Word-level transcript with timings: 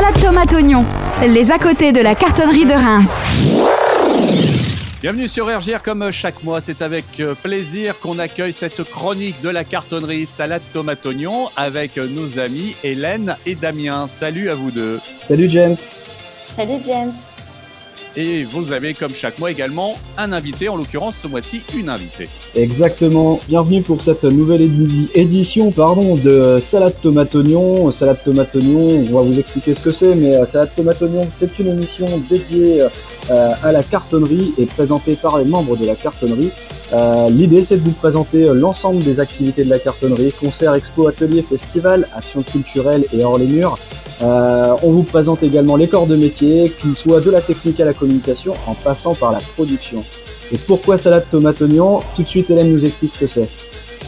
Salade 0.00 0.22
tomate 0.22 0.52
oignon, 0.54 0.86
les 1.26 1.52
à 1.52 1.58
côté 1.58 1.92
de 1.92 2.00
la 2.00 2.14
cartonnerie 2.14 2.64
de 2.64 2.72
Reims. 2.72 3.26
Bienvenue 5.02 5.28
sur 5.28 5.54
RGR 5.54 5.82
comme 5.82 6.10
chaque 6.10 6.42
mois, 6.42 6.62
c'est 6.62 6.80
avec 6.80 7.20
euh, 7.20 7.34
plaisir 7.34 8.00
qu'on 8.00 8.18
accueille 8.18 8.54
cette 8.54 8.82
chronique 8.82 9.42
de 9.42 9.50
la 9.50 9.62
cartonnerie 9.62 10.24
Salade 10.24 10.62
Tomate 10.72 11.04
Oignon 11.04 11.50
avec 11.54 11.98
nos 11.98 12.38
amis 12.38 12.76
Hélène 12.82 13.36
et 13.44 13.54
Damien. 13.54 14.08
Salut 14.08 14.48
à 14.48 14.54
vous 14.54 14.70
deux. 14.70 15.00
Salut 15.20 15.50
James. 15.50 15.76
Salut 16.56 16.80
James. 16.82 17.12
Et 18.16 18.42
vous 18.42 18.72
avez, 18.72 18.94
comme 18.94 19.14
chaque 19.14 19.38
mois 19.38 19.52
également, 19.52 19.94
un 20.18 20.32
invité, 20.32 20.68
en 20.68 20.76
l'occurrence 20.76 21.16
ce 21.16 21.28
mois-ci, 21.28 21.62
une 21.76 21.88
invitée. 21.88 22.28
Exactement. 22.56 23.38
Bienvenue 23.48 23.82
pour 23.82 24.02
cette 24.02 24.24
nouvelle 24.24 24.68
édition 25.14 25.70
pardon, 25.70 26.16
de 26.16 26.58
Salade 26.60 26.94
Tomate 27.00 27.36
Oignon. 27.36 27.90
Salade 27.92 28.18
Tomate 28.24 28.56
Oignon, 28.56 29.04
on 29.08 29.14
va 29.14 29.22
vous 29.22 29.38
expliquer 29.38 29.74
ce 29.74 29.80
que 29.80 29.92
c'est, 29.92 30.16
mais 30.16 30.36
euh, 30.36 30.44
Salade 30.44 30.70
Tomate 30.76 31.00
Oignon, 31.02 31.26
c'est 31.32 31.56
une 31.60 31.68
émission 31.68 32.06
dédiée 32.28 32.82
euh, 33.30 33.52
à 33.62 33.70
la 33.70 33.84
cartonnerie 33.84 34.54
et 34.58 34.66
présentée 34.66 35.14
par 35.14 35.38
les 35.38 35.44
membres 35.44 35.76
de 35.76 35.86
la 35.86 35.94
cartonnerie. 35.94 36.50
Euh, 36.92 37.28
l'idée, 37.30 37.62
c'est 37.62 37.76
de 37.76 37.82
vous 37.82 37.92
présenter 37.92 38.48
l'ensemble 38.52 39.04
des 39.04 39.20
activités 39.20 39.62
de 39.62 39.70
la 39.70 39.78
cartonnerie, 39.78 40.32
concerts, 40.32 40.74
expos, 40.74 41.08
ateliers, 41.08 41.44
festivals, 41.48 42.08
actions 42.16 42.42
culturelles 42.42 43.04
et 43.12 43.22
hors 43.22 43.38
les 43.38 43.46
murs. 43.46 43.78
Euh, 44.22 44.76
on 44.82 44.90
vous 44.90 45.02
présente 45.02 45.42
également 45.42 45.76
les 45.76 45.88
corps 45.88 46.06
de 46.06 46.16
métier, 46.16 46.70
qu'ils 46.80 46.94
soient 46.94 47.20
de 47.20 47.30
la 47.30 47.40
technique 47.40 47.80
à 47.80 47.84
la 47.84 47.94
communication, 47.94 48.54
en 48.66 48.74
passant 48.74 49.14
par 49.14 49.32
la 49.32 49.38
production. 49.38 50.04
Et 50.52 50.58
pourquoi 50.58 50.98
salade 50.98 51.24
tomate 51.30 51.60
oignon? 51.62 52.00
Tout 52.16 52.22
de 52.22 52.28
suite, 52.28 52.50
Hélène 52.50 52.72
nous 52.72 52.84
explique 52.84 53.12
ce 53.12 53.18
que 53.18 53.26
c'est. 53.26 53.48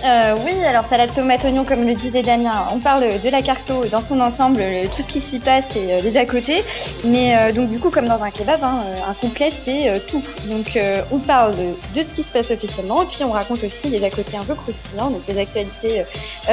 Euh, 0.04 0.34
oui, 0.44 0.52
alors 0.64 0.84
salade 0.88 1.14
tomate 1.14 1.44
oignon, 1.44 1.64
comme 1.64 1.86
le 1.86 1.94
disait 1.94 2.22
Damien, 2.22 2.66
on 2.74 2.80
parle 2.80 3.20
de 3.22 3.28
la 3.30 3.40
carto 3.40 3.84
dans 3.90 4.02
son 4.02 4.20
ensemble, 4.20 4.60
tout 4.94 5.00
ce 5.00 5.06
qui 5.06 5.20
s'y 5.20 5.38
passe 5.38 5.64
et 5.76 5.94
euh, 5.94 6.00
les 6.00 6.16
à 6.16 6.26
côté. 6.26 6.64
Mais 7.04 7.52
donc 7.52 7.70
du 7.70 7.78
coup, 7.78 7.90
comme 7.90 8.08
dans 8.08 8.20
un 8.20 8.30
kebab, 8.30 8.58
hein, 8.64 8.80
un 9.08 9.14
complet 9.14 9.52
c'est 9.64 10.04
tout. 10.08 10.22
Donc 10.50 10.76
on 11.12 11.18
parle 11.18 11.54
de, 11.94 12.02
ce 12.02 12.14
qui 12.14 12.24
se 12.24 12.32
passe 12.32 12.50
officiellement 12.50 13.04
et 13.04 13.06
puis 13.06 13.22
on 13.22 13.30
raconte 13.30 13.62
aussi 13.62 13.88
les 13.88 14.04
à 14.04 14.10
côté 14.10 14.36
un 14.36 14.42
peu 14.42 14.56
croustillants, 14.56 15.10
donc 15.10 15.22
les 15.28 15.38
actualités 15.38 16.02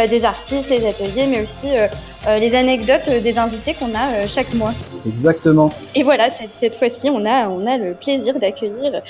des 0.08 0.24
artistes, 0.24 0.70
les 0.70 0.86
ateliers, 0.86 1.26
mais 1.28 1.42
aussi 1.42 1.70
les 2.28 2.54
anecdotes 2.56 3.10
des 3.10 3.38
invités 3.38 3.74
qu'on 3.74 3.96
a 3.96 4.28
chaque 4.28 4.54
mois. 4.54 4.74
Exactement. 5.06 5.72
Et 5.96 6.04
voilà, 6.04 6.26
cette, 6.60 6.76
fois-ci, 6.76 7.10
on 7.10 7.26
a, 7.26 7.48
on 7.48 7.66
a 7.66 7.78
le 7.78 7.94
plaisir 7.94 8.40
d'accueillir 8.40 9.02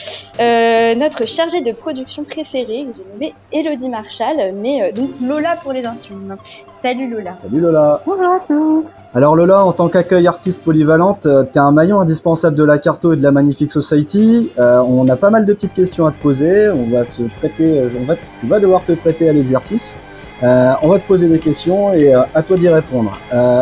notre 0.95 1.27
chargée 1.27 1.61
de 1.61 1.71
production 1.71 2.23
préférée, 2.23 2.85
que 2.85 2.97
j'ai 2.97 3.13
nommée 3.13 3.33
Elodie 3.51 3.89
Marchal 3.89 4.09
mais 4.55 4.83
euh, 4.83 4.91
donc 4.91 5.09
Lola 5.21 5.55
pour 5.61 5.73
les 5.73 5.85
intimes. 5.85 6.35
Salut 6.81 7.09
Lola. 7.09 7.35
Salut 7.41 7.59
Lola. 7.59 8.01
Bonjour 8.05 8.31
à 8.31 8.39
tous. 8.39 8.97
Alors 9.13 9.35
Lola, 9.35 9.65
en 9.65 9.73
tant 9.73 9.89
qu'accueil 9.89 10.27
artiste 10.27 10.63
polyvalente, 10.63 11.25
euh, 11.25 11.43
t'es 11.43 11.59
un 11.59 11.71
maillon 11.71 11.99
indispensable 11.99 12.55
de 12.55 12.63
la 12.63 12.77
Carto 12.77 13.13
et 13.13 13.17
de 13.17 13.23
la 13.23 13.31
Magnifique 13.31 13.71
Society. 13.71 14.49
Euh, 14.57 14.79
on 14.79 15.07
a 15.09 15.15
pas 15.15 15.29
mal 15.29 15.45
de 15.45 15.53
petites 15.53 15.73
questions 15.73 16.05
à 16.05 16.11
te 16.11 16.21
poser. 16.21 16.69
On 16.69 16.89
va 16.89 17.05
se 17.05 17.23
prêter, 17.39 17.83
on 17.99 18.05
va, 18.05 18.15
tu 18.39 18.47
vas 18.47 18.59
devoir 18.59 18.83
te 18.85 18.93
prêter 18.93 19.29
à 19.29 19.33
l'exercice. 19.33 19.97
On 20.41 20.87
va 20.87 20.99
te 20.99 21.07
poser 21.07 21.27
des 21.27 21.39
questions 21.39 21.93
et 21.93 22.13
à 22.13 22.43
toi 22.43 22.57
d'y 22.57 22.69
répondre. 22.69 23.17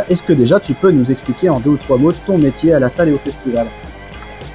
Est-ce 0.10 0.24
que 0.24 0.34
déjà 0.34 0.60
tu 0.60 0.74
peux 0.74 0.92
nous 0.92 1.12
expliquer 1.12 1.50
en 1.50 1.60
deux 1.60 1.72
ou 1.72 1.78
trois 1.78 1.98
mots 1.98 2.12
ton 2.12 2.38
métier 2.38 2.74
à 2.74 2.80
la 2.80 2.90
salle 2.90 3.10
et 3.10 3.14
au 3.14 3.18
festival? 3.18 3.68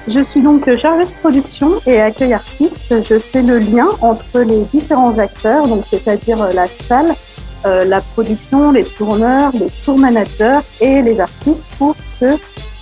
Je 0.07 0.21
suis 0.21 0.41
donc 0.41 0.65
chargée 0.75 1.05
de 1.05 1.19
production 1.21 1.79
et 1.87 2.01
accueil 2.01 2.33
artiste. 2.33 2.93
Je 3.03 3.19
fais 3.19 3.41
le 3.41 3.59
lien 3.59 3.87
entre 4.01 4.39
les 4.39 4.63
différents 4.73 5.17
acteurs, 5.17 5.65
donc 5.65 5.85
c'est-à-dire 5.85 6.41
euh, 6.41 6.51
la 6.51 6.67
salle, 6.67 7.15
euh, 7.65 7.85
la 7.85 8.01
production, 8.01 8.73
les 8.73 8.83
tourneurs, 8.83 9.53
les 9.53 9.69
tour 9.85 9.97
managers 9.97 10.59
et 10.81 11.01
les 11.01 11.21
artistes 11.21 11.63
pour 11.77 11.95
que 12.19 12.35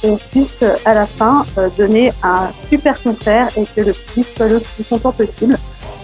on 0.03 0.17
puisse 0.17 0.63
euh, 0.63 0.73
à 0.83 0.95
la 0.95 1.05
fin 1.05 1.45
donner 1.77 2.11
un 2.23 2.49
super 2.69 2.99
concert 3.03 3.49
et 3.55 3.65
que 3.75 3.81
le 3.81 3.93
public 3.93 4.27
soit 4.27 4.47
le 4.47 4.59
plus 4.59 4.83
content 4.83 5.11
possible. 5.11 5.57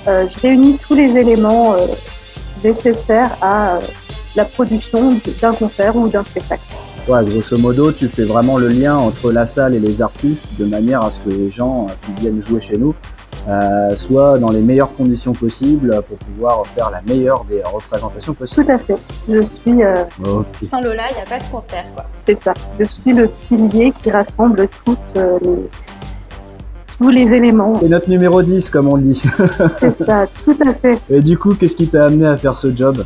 je 0.05 0.39
réunis 0.39 0.77
tous 0.87 0.93
les 0.93 1.17
éléments 1.17 1.75
nécessaires 2.63 3.37
à 3.41 3.79
la 4.35 4.45
production 4.45 5.17
d'un 5.41 5.53
concert 5.53 5.95
ou 5.95 6.07
d'un 6.07 6.23
spectacle 6.23 6.63
ouais, 7.07 7.25
grosso 7.25 7.57
modo, 7.57 7.91
tu 7.91 8.07
fais 8.07 8.23
vraiment 8.23 8.57
le 8.57 8.67
lien 8.67 8.95
entre 8.95 9.31
la 9.31 9.45
salle 9.45 9.75
et 9.75 9.79
les 9.79 10.01
artistes 10.01 10.59
de 10.59 10.65
manière 10.65 11.03
à 11.03 11.11
ce 11.11 11.19
que 11.19 11.29
les 11.29 11.49
gens 11.49 11.87
euh, 11.87 11.93
qui 12.05 12.21
viennent 12.21 12.41
jouer 12.41 12.61
chez 12.61 12.77
nous 12.77 12.93
euh, 13.47 13.95
soient 13.95 14.37
dans 14.37 14.51
les 14.51 14.59
meilleures 14.59 14.93
conditions 14.93 15.31
possibles 15.31 16.01
pour 16.07 16.17
pouvoir 16.17 16.65
faire 16.67 16.91
la 16.91 17.01
meilleure 17.01 17.45
des 17.45 17.63
représentations 17.63 18.33
possibles. 18.33 18.65
Tout 18.65 18.71
à 18.71 18.77
fait. 18.77 18.95
Je 19.29 19.41
suis. 19.41 19.83
Euh, 19.83 20.03
Sans 20.63 20.81
Lola, 20.81 21.09
il 21.11 21.15
n'y 21.15 21.21
a 21.21 21.25
pas 21.25 21.39
de 21.39 21.49
concert, 21.49 21.85
quoi. 21.95 22.05
C'est 22.25 22.41
ça. 22.41 22.53
Je 22.77 22.83
suis 22.83 23.13
le 23.13 23.29
pilier 23.47 23.93
qui 24.03 24.11
rassemble 24.11 24.67
toutes 24.85 24.99
les 25.15 25.69
tous 26.99 27.09
les 27.09 27.33
éléments. 27.33 27.75
C'est 27.79 27.89
notre 27.89 28.09
numéro 28.09 28.41
10, 28.41 28.69
comme 28.69 28.87
on 28.87 28.97
dit. 28.97 29.21
C'est 29.79 29.93
ça, 29.93 30.25
tout 30.43 30.57
à 30.65 30.73
fait. 30.73 30.97
Et 31.09 31.21
du 31.21 31.37
coup, 31.37 31.53
qu'est-ce 31.53 31.75
qui 31.75 31.87
t'a 31.87 32.05
amené 32.05 32.25
à 32.25 32.37
faire 32.37 32.57
ce 32.57 32.75
job? 32.75 33.03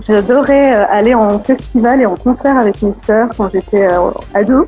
J'adorais 0.00 0.74
euh, 0.74 0.84
aller 0.88 1.14
en 1.14 1.38
festival 1.38 2.00
et 2.00 2.06
en 2.06 2.14
concert 2.14 2.56
avec 2.56 2.80
mes 2.82 2.92
sœurs 2.92 3.28
quand 3.36 3.50
j'étais 3.50 3.86
euh, 3.86 4.10
ado. 4.34 4.66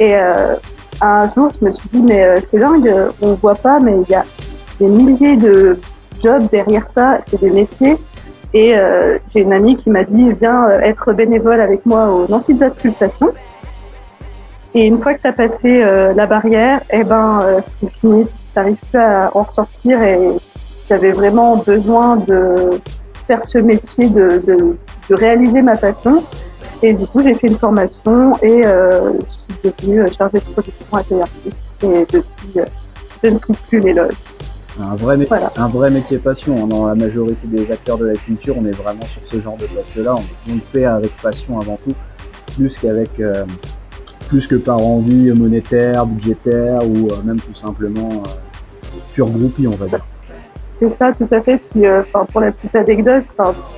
Et 0.00 0.14
euh, 0.16 0.54
un 1.00 1.26
jour, 1.26 1.50
je 1.50 1.64
me 1.64 1.70
suis 1.70 1.88
dit, 1.92 2.02
mais 2.02 2.40
c'est 2.40 2.58
dingue, 2.58 2.92
on 3.20 3.34
voit 3.34 3.54
pas, 3.54 3.80
mais 3.80 4.00
il 4.00 4.10
y 4.10 4.14
a 4.14 4.24
des 4.80 4.88
milliers 4.88 5.36
de 5.36 5.78
jobs 6.20 6.48
derrière 6.50 6.86
ça, 6.86 7.18
c'est 7.20 7.40
des 7.40 7.50
métiers. 7.50 7.96
Et 8.54 8.74
j'ai 9.32 9.40
une 9.40 9.52
amie 9.52 9.76
qui 9.78 9.90
m'a 9.90 10.04
dit, 10.04 10.30
viens 10.40 10.70
être 10.82 11.12
bénévole 11.12 11.60
avec 11.60 11.84
moi 11.86 12.06
au 12.08 12.28
Nancy 12.28 12.56
Jazz 12.56 12.76
Pulsation. 12.76 13.32
Et 14.74 14.84
une 14.84 14.98
fois 14.98 15.14
que 15.14 15.20
tu 15.20 15.28
as 15.28 15.32
passé 15.32 15.80
la 15.80 16.26
barrière, 16.26 16.80
eh 16.90 17.04
ben, 17.04 17.58
c'est 17.60 17.90
fini, 17.90 18.24
tu 18.24 18.30
n'arrives 18.56 18.78
plus 18.90 18.98
à 18.98 19.30
en 19.34 19.42
ressortir. 19.42 20.02
Et 20.02 20.18
j'avais 20.88 21.12
vraiment 21.12 21.56
besoin 21.58 22.16
de 22.16 22.80
faire 23.26 23.44
ce 23.44 23.58
métier 23.58 24.08
de, 24.08 24.42
de, 24.46 24.76
de, 25.08 25.14
réaliser 25.14 25.62
ma 25.62 25.76
passion. 25.76 26.22
Et 26.82 26.94
du 26.94 27.06
coup, 27.06 27.20
j'ai 27.20 27.34
fait 27.34 27.46
une 27.46 27.56
formation 27.56 28.36
et 28.42 28.66
euh, 28.66 29.12
je 29.20 29.24
suis 29.24 29.54
devenue 29.62 30.12
chargée 30.12 30.38
de 30.38 30.44
production 30.44 30.86
à 30.92 31.22
artiste. 31.22 31.60
Et 31.82 32.06
depuis, 32.12 32.58
euh, 32.58 32.64
je 33.22 33.28
ne 33.28 33.38
quitte 33.38 33.58
plus 33.68 33.80
les 33.80 33.92
loges. 33.92 34.14
Un 34.80 34.96
vrai, 34.96 35.16
un 35.56 35.68
vrai 35.68 35.90
métier 35.90 36.18
passion. 36.18 36.66
Dans 36.66 36.86
la 36.86 36.94
majorité 36.94 37.46
des 37.46 37.70
acteurs 37.70 37.98
de 37.98 38.06
la 38.06 38.14
culture, 38.14 38.56
on 38.58 38.64
est 38.64 38.72
vraiment 38.72 39.04
sur 39.04 39.22
ce 39.26 39.40
genre 39.40 39.56
de 39.56 39.66
poste-là. 39.66 40.16
On, 40.16 40.52
le 40.52 40.60
fait 40.72 40.84
avec 40.84 41.12
passion 41.22 41.60
avant 41.60 41.78
tout, 41.84 41.94
plus 42.56 42.76
qu'avec, 42.78 43.20
euh, 43.20 43.44
plus 44.32 44.46
que 44.46 44.54
par 44.54 44.78
envie 44.78 45.30
monétaire, 45.32 46.06
budgétaire 46.06 46.80
ou 46.88 47.06
euh, 47.06 47.22
même 47.22 47.38
tout 47.38 47.54
simplement 47.54 48.08
euh, 48.08 48.98
pur 49.12 49.28
groupie, 49.28 49.66
on 49.66 49.76
va 49.76 49.86
dire. 49.88 50.02
C'est 50.72 50.88
ça, 50.88 51.12
tout 51.12 51.28
à 51.30 51.42
fait. 51.42 51.58
Puis, 51.58 51.84
euh, 51.86 52.00
pour 52.32 52.40
la 52.40 52.50
petite 52.50 52.74
anecdote, 52.74 53.24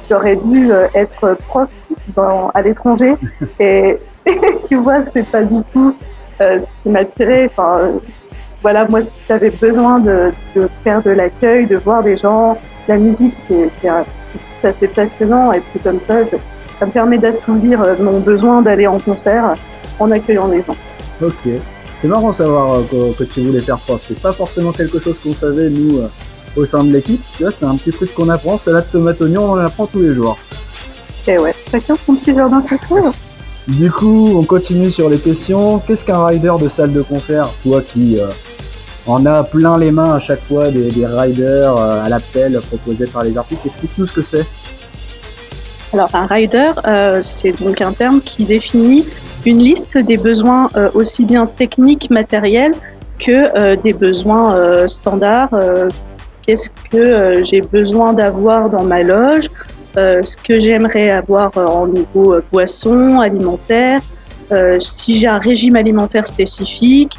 j'aurais 0.09 0.37
dû 0.37 0.73
euh, 0.73 0.87
être 0.95 1.37
prof 1.49 1.69
dans, 2.15 2.51
à 2.51 2.63
l'étranger. 2.63 3.15
Et, 3.59 3.99
tu 4.69 4.77
vois, 4.77 5.03
c'est 5.03 5.27
pas 5.27 5.43
du 5.43 5.61
tout 5.73 5.97
euh, 6.41 6.57
ce 6.57 6.71
qui 6.81 6.91
m'attirait. 6.91 7.47
Enfin, 7.47 7.91
voilà, 8.63 8.87
moi, 8.89 9.01
j'avais 9.27 9.51
besoin 9.51 9.99
de, 9.99 10.31
de, 10.55 10.69
faire 10.85 11.03
de 11.03 11.11
l'accueil, 11.11 11.67
de 11.67 11.77
voir 11.77 12.05
des 12.05 12.17
gens. 12.17 12.57
La 12.87 12.97
musique, 12.97 13.35
c'est 13.35 13.69
tout 13.81 14.67
à 14.67 14.73
fait 14.73 14.89
passionnant. 14.89 15.53
Et 15.53 15.61
puis, 15.61 15.81
comme 15.81 16.01
ça, 16.01 16.21
ça 16.79 16.87
me 16.87 16.93
permet 16.93 17.19
d'assouvir 17.19 17.85
mon 17.99 18.21
besoin 18.21 18.63
d'aller 18.63 18.87
en 18.87 19.01
concert 19.01 19.57
en 19.99 20.11
accueillant 20.11 20.49
les 20.49 20.63
gens. 20.63 20.77
Ok. 21.23 21.61
C'est 21.99 22.09
marrant 22.09 22.31
de 22.31 22.35
savoir 22.35 22.81
que, 22.91 23.17
que, 23.17 23.25
tu 23.25 23.41
voulais 23.41 23.61
faire 23.61 23.79
prof. 23.79 24.01
C'est 24.07 24.21
pas 24.21 24.33
forcément 24.33 24.73
quelque 24.73 25.01
chose 25.01 25.19
qu'on 25.19 25.33
savait, 25.33 25.71
nous 25.71 26.03
au 26.57 26.65
sein 26.65 26.85
de 26.85 26.93
l'équipe. 26.93 27.23
Tu 27.37 27.43
vois, 27.43 27.53
c'est 27.53 27.65
un 27.65 27.77
petit 27.77 27.91
truc 27.91 28.15
qu'on 28.15 28.29
apprend. 28.29 28.59
Salade 28.59 28.87
tomate 28.91 29.21
oignon, 29.21 29.53
on 29.53 29.57
apprend 29.57 29.87
tous 29.87 30.01
les 30.01 30.15
jours. 30.15 30.37
Et 31.27 31.39
ouais, 31.39 31.55
chacun 31.71 31.97
son 32.05 32.17
petit 32.17 32.35
jardin 32.35 32.61
secret. 32.61 33.01
Du 33.67 33.91
coup, 33.91 34.33
on 34.37 34.45
continue 34.45 34.91
sur 34.91 35.09
les 35.09 35.19
questions. 35.19 35.79
Qu'est-ce 35.79 36.05
qu'un 36.05 36.27
rider 36.27 36.53
de 36.61 36.69
salle 36.69 36.93
de 36.93 37.01
concert 37.01 37.49
Toi 37.63 37.81
qui 37.81 38.21
euh, 38.21 38.27
en 39.07 39.25
as 39.25 39.43
plein 39.43 39.79
les 39.79 39.91
mains 39.91 40.15
à 40.15 40.21
chaque 40.21 40.43
fois 40.43 40.71
des, 40.71 40.91
riders 41.07 41.77
euh, 41.77 42.05
à 42.05 42.09
l'appel 42.11 42.61
proposés 42.69 43.07
par 43.07 43.25
les 43.25 43.37
artistes, 43.37 43.65
explique-nous 43.65 44.07
ce 44.07 44.13
que 44.13 44.23
c'est. 44.23 44.47
Alors, 45.95 46.11
un 46.13 46.27
rider, 46.27 46.73
euh, 46.87 47.21
c'est 47.23 47.53
donc 47.63 47.81
un 47.81 47.93
terme 47.93 48.21
qui 48.21 48.45
définit 48.45 49.07
une 49.47 49.59
liste 49.59 49.99
des 49.99 50.17
besoins 50.17 50.69
aussi 50.95 51.25
bien 51.25 51.47
techniques, 51.47 52.11
matériels, 52.11 52.73
que 53.19 53.75
des 53.77 53.93
besoins 53.93 54.87
standards 54.87 55.51
qu'est-ce 56.47 56.71
que 56.91 56.97
euh, 56.97 57.45
j'ai 57.45 57.61
besoin 57.61 58.13
d'avoir 58.13 58.71
dans 58.71 58.85
ma 58.85 59.03
loge, 59.03 59.51
euh, 59.97 60.23
ce 60.23 60.37
que 60.37 60.61
j'aimerais 60.61 61.11
avoir 61.11 61.57
euh, 61.57 61.67
en 61.67 61.87
niveau 61.87 62.37
boisson, 62.53 63.21
alimentaire, 63.21 64.01
si 64.79 65.19
j'ai 65.19 65.27
un 65.27 65.39
régime 65.39 65.75
alimentaire 65.75 66.27
spécifique, 66.27 67.19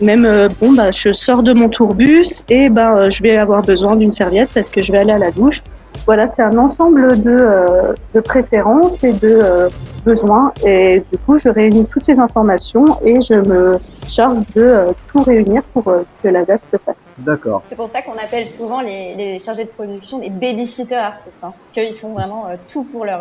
même 0.00 0.48
bon 0.60 0.72
bah 0.72 0.90
je 0.90 1.10
sors 1.12 1.42
de 1.42 1.54
mon 1.54 1.70
tourbus 1.70 2.42
et 2.50 2.68
ben 2.68 3.08
je 3.08 3.22
vais 3.22 3.38
avoir 3.38 3.62
besoin 3.62 3.96
d'une 3.96 4.10
serviette 4.10 4.50
parce 4.52 4.68
que 4.68 4.82
je 4.82 4.92
vais 4.92 4.98
aller 4.98 5.12
à 5.12 5.18
la 5.18 5.30
douche 5.30 5.62
voilà, 6.06 6.26
c'est 6.26 6.42
un 6.42 6.56
ensemble 6.58 7.22
de, 7.22 7.30
euh, 7.30 7.92
de 8.14 8.20
préférences 8.20 9.04
et 9.04 9.12
de 9.12 9.28
euh, 9.42 9.68
besoins. 10.04 10.52
Et 10.64 11.00
du 11.00 11.18
coup, 11.18 11.36
je 11.38 11.48
réunis 11.48 11.86
toutes 11.86 12.02
ces 12.04 12.18
informations 12.18 12.84
et 13.04 13.20
je 13.20 13.34
me 13.48 13.78
charge 14.08 14.38
de 14.54 14.62
euh, 14.62 14.92
tout 15.08 15.22
réunir 15.22 15.62
pour 15.72 15.86
euh, 15.88 16.02
que 16.22 16.28
la 16.28 16.44
date 16.44 16.66
se 16.66 16.76
fasse. 16.76 17.10
D'accord. 17.18 17.62
C'est 17.68 17.76
pour 17.76 17.90
ça 17.90 18.02
qu'on 18.02 18.12
appelle 18.18 18.46
souvent 18.48 18.80
les, 18.80 19.14
les 19.14 19.38
chargés 19.38 19.64
de 19.64 19.70
production 19.70 20.18
des 20.18 20.30
babysitters 20.30 20.96
artistes, 20.96 21.36
hein, 21.42 21.52
qu'ils 21.72 21.96
font 21.98 22.12
vraiment 22.14 22.46
euh, 22.48 22.56
tout 22.68 22.84
pour 22.84 23.04
leur, 23.04 23.20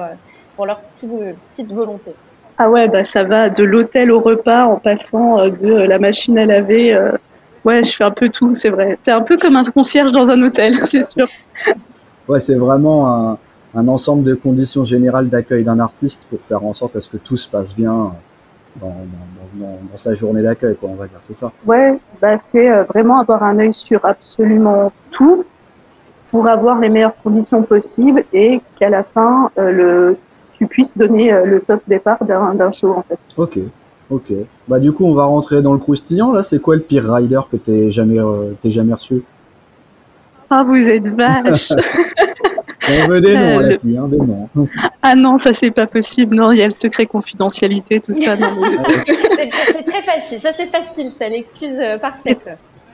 pour 0.56 0.66
leur 0.66 0.80
petite, 0.82 1.12
petite 1.52 1.72
volonté. 1.72 2.12
Ah 2.58 2.70
ouais, 2.70 2.88
bah 2.88 3.04
ça 3.04 3.24
va 3.24 3.50
de 3.50 3.64
l'hôtel 3.64 4.12
au 4.12 4.20
repas 4.20 4.66
en 4.66 4.78
passant 4.78 5.40
euh, 5.40 5.50
de 5.50 5.74
la 5.74 5.98
machine 6.00 6.38
à 6.38 6.46
laver. 6.46 6.94
euh, 6.94 7.12
Ouais, 7.64 7.84
je 7.84 7.96
fais 7.96 8.04
un 8.04 8.12
peu 8.12 8.28
tout, 8.30 8.56
c'est 8.56 8.70
vrai. 8.70 8.96
C'est 8.98 9.12
un 9.12 9.22
peu 9.22 9.38
comme 9.38 9.56
un 9.56 9.64
concierge 9.64 10.12
dans 10.12 10.32
un 10.32 10.42
hôtel, 10.42 10.80
c'est 10.86 11.04
sûr. 11.04 11.28
Ouais, 12.32 12.40
c'est 12.40 12.56
vraiment 12.56 13.14
un, 13.34 13.38
un 13.76 13.88
ensemble 13.90 14.24
de 14.24 14.36
conditions 14.36 14.86
générales 14.86 15.28
d'accueil 15.28 15.66
d'un 15.66 15.80
artiste 15.80 16.28
pour 16.30 16.40
faire 16.40 16.64
en 16.66 16.74
sorte 16.74 16.96
à 16.96 17.02
ce 17.02 17.10
que 17.10 17.18
tout 17.18 17.36
se 17.36 17.50
passe 17.50 17.76
bien 17.76 17.92
dans, 18.80 18.88
dans, 18.88 19.60
dans- 19.60 19.80
dans 19.92 19.98
sa 19.98 20.14
journée 20.14 20.42
d'accueil, 20.42 20.78
quoi, 20.80 20.88
on 20.92 20.96
va 20.96 21.08
dire, 21.08 21.20
c'est 21.24 21.36
ça? 21.36 21.52
Ouais, 21.66 22.00
bah 22.22 22.38
c'est 22.38 22.72
euh, 22.72 22.84
vraiment 22.86 23.20
avoir 23.20 23.44
un 23.44 23.60
œil 23.60 23.74
sur 23.74 24.06
absolument 24.06 24.94
tout 25.12 25.44
pour 26.30 26.48
avoir 26.48 26.80
les 26.80 26.88
meilleures 26.88 27.18
conditions 27.22 27.64
possibles 27.64 28.24
et 28.32 28.62
qu'à 28.80 28.90
la 28.90 29.04
fin, 29.04 29.52
euh, 29.58 29.72
le, 29.72 30.18
tu 30.54 30.68
puisses 30.68 30.98
donner 30.98 31.34
euh, 31.34 31.44
le 31.44 31.60
top 31.60 31.82
départ 31.86 32.24
d'un 32.24 32.72
show 32.72 32.94
en 32.94 33.04
fait. 33.04 33.20
Ok, 33.36 33.60
ok. 34.10 34.32
Bah 34.70 34.80
du 34.80 34.94
coup, 34.94 35.04
on 35.06 35.14
va 35.16 35.26
rentrer 35.26 35.62
dans 35.62 35.74
le 35.74 35.80
croustillant. 35.80 36.32
Là, 36.32 36.44
c'est 36.44 36.60
quoi 36.60 36.76
le 36.76 36.82
pire 36.82 37.04
rider 37.14 37.42
que 37.52 37.58
t'aies 37.58 37.92
jamais, 37.92 38.20
euh, 38.20 38.54
jamais 38.64 38.94
reçu? 38.94 39.22
Ah, 40.54 40.64
vous 40.66 40.90
êtes 40.90 41.08
vache 41.08 41.72
On 42.90 43.08
veut 43.10 43.22
des 43.22 43.36
noms, 43.36 43.40
Euh, 43.42 43.62
là, 43.62 43.70
le- 43.70 43.78
puis, 43.78 43.98
hein, 43.98 44.08
des 44.08 44.18
noms. 44.18 44.50
Ah 45.02 45.16
non, 45.16 45.38
ça 45.38 45.54
c'est 45.54 45.72
pas 45.72 45.86
possible. 45.86 46.36
Non, 46.36 46.52
il 46.52 46.58
y 46.60 46.62
a 46.62 46.66
le 46.68 46.74
secret 46.74 47.06
confidentialité, 47.06 48.00
tout 48.02 48.12
ça. 48.14 48.36
Non, 48.36 48.50
mais- 48.60 49.50
C'est 49.52 49.84
très 49.84 50.02
facile, 50.04 50.40
ça 50.42 50.50
c'est 50.56 50.68
facile, 50.68 51.12
c'est 51.18 51.30
l'excuse 51.30 51.78
euh, 51.80 51.98
parfaite. 51.98 52.40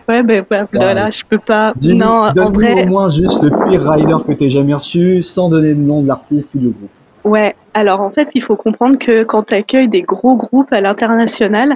Ouais, 0.07 0.24
ben 0.24 0.45
ouais, 0.51 0.63
voilà, 0.71 1.09
je 1.09 1.21
peux 1.27 1.39
pas. 1.39 1.74
Non, 1.83 2.06
en 2.27 2.31
donne-nous 2.31 2.54
vrai, 2.59 2.83
au 2.83 2.86
moins 2.88 3.09
juste 3.09 3.42
le 3.42 3.50
pire 3.69 3.89
rider 3.89 4.15
que 4.25 4.33
t'aies 4.33 4.50
jamais 4.50 4.74
reçu, 4.74 5.21
sans 5.24 5.50
donner 5.50 5.69
le 5.69 5.75
nom 5.75 6.01
de 6.01 6.07
l'artiste 6.07 6.53
ou 6.56 6.60
du 6.60 6.68
groupe. 6.69 6.89
Ouais, 7.25 7.56
alors 7.74 8.01
en 8.01 8.10
fait, 8.10 8.30
il 8.36 8.42
faut 8.42 8.56
comprendre 8.56 8.98
que 9.00 9.24
quand 9.24 9.44
tu 9.48 9.53
accueilles 9.56 9.89
des 9.89 10.01
gros 10.03 10.36
groupes 10.38 10.71
à 10.71 10.80
l'international, 10.80 11.75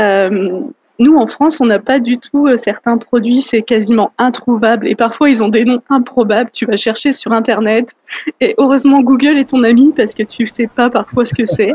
euh, 0.00 0.60
nous 1.00 1.16
en 1.16 1.26
France, 1.26 1.60
on 1.60 1.66
n'a 1.66 1.78
pas 1.78 2.00
du 2.00 2.18
tout 2.18 2.48
euh, 2.48 2.56
certains 2.56 2.96
produits, 2.96 3.40
c'est 3.40 3.62
quasiment 3.62 4.12
introuvable 4.18 4.88
et 4.88 4.96
parfois 4.96 5.30
ils 5.30 5.42
ont 5.44 5.48
des 5.48 5.64
noms 5.64 5.80
improbables. 5.90 6.50
Tu 6.52 6.66
vas 6.66 6.76
chercher 6.76 7.12
sur 7.12 7.30
internet 7.32 7.94
et 8.40 8.54
heureusement 8.58 9.00
Google 9.02 9.38
est 9.38 9.50
ton 9.50 9.62
ami 9.62 9.92
parce 9.96 10.14
que 10.14 10.24
tu 10.24 10.48
sais 10.48 10.66
pas 10.66 10.90
parfois 10.90 11.24
ce 11.24 11.34
que 11.34 11.44
c'est. 11.44 11.72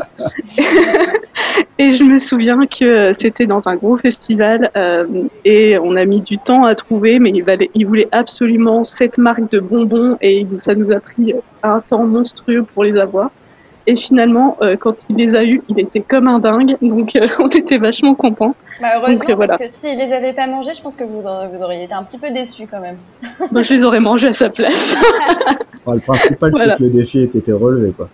et 1.78 1.88
je 1.88 2.02
me 2.02 2.18
souviens 2.18 2.66
que 2.66 3.12
c'était 3.12 3.46
dans 3.46 3.66
un 3.66 3.76
gros 3.76 3.96
festival 3.96 4.70
euh, 4.76 5.06
et 5.46 5.78
on 5.78 5.96
a 5.96 6.04
mis 6.04 6.20
du 6.20 6.36
temps 6.36 6.64
à 6.64 6.74
trouver, 6.74 7.18
mais 7.18 7.30
il, 7.30 7.44
il 7.74 7.86
voulait 7.86 8.08
absolument 8.12 8.84
cette 8.84 9.16
marque 9.16 9.50
de 9.50 9.58
bonbons 9.58 10.18
et 10.20 10.46
ça 10.58 10.74
nous 10.74 10.92
a 10.92 11.00
pris 11.00 11.32
un 11.62 11.80
temps 11.80 12.04
monstrueux 12.04 12.62
pour 12.62 12.84
les 12.84 12.98
avoir. 12.98 13.30
Et 13.86 13.96
finalement, 13.96 14.56
euh, 14.62 14.76
quand 14.76 15.04
il 15.10 15.16
les 15.16 15.34
a 15.34 15.44
eus, 15.44 15.62
il 15.68 15.78
était 15.78 16.00
comme 16.00 16.26
un 16.26 16.38
dingue, 16.38 16.76
donc 16.80 17.14
euh, 17.16 17.20
on 17.40 17.48
était 17.48 17.76
vachement 17.78 18.14
contents. 18.14 18.54
Bah, 18.80 18.88
heureusement, 18.96 19.14
Donc, 19.18 19.30
euh, 19.30 19.34
voilà. 19.34 19.58
parce 19.58 19.70
que 19.72 19.78
s'ils 19.78 19.98
les 19.98 20.10
avaient 20.12 20.32
pas 20.32 20.46
mangés, 20.46 20.72
je 20.74 20.80
pense 20.80 20.96
que 20.96 21.04
vous, 21.04 21.20
aur- 21.26 21.48
vous 21.52 21.62
auriez 21.62 21.84
été 21.84 21.92
un 21.92 22.02
petit 22.02 22.18
peu 22.18 22.30
déçus 22.30 22.66
quand 22.70 22.80
même. 22.80 22.96
Moi, 23.52 23.60
je 23.62 23.74
les 23.74 23.84
aurais 23.84 24.00
mangés 24.00 24.28
à 24.28 24.32
sa 24.32 24.48
place. 24.50 24.96
Enfin, 25.86 25.96
le 25.96 26.00
principal, 26.00 26.50
Voilà. 26.52 26.72
c'est 26.72 26.78
que 26.78 26.84
le 26.84 26.90
défi 26.90 27.18
ait 27.18 27.24
été 27.24 27.52
relevé, 27.52 27.92
quoi. 27.92 28.08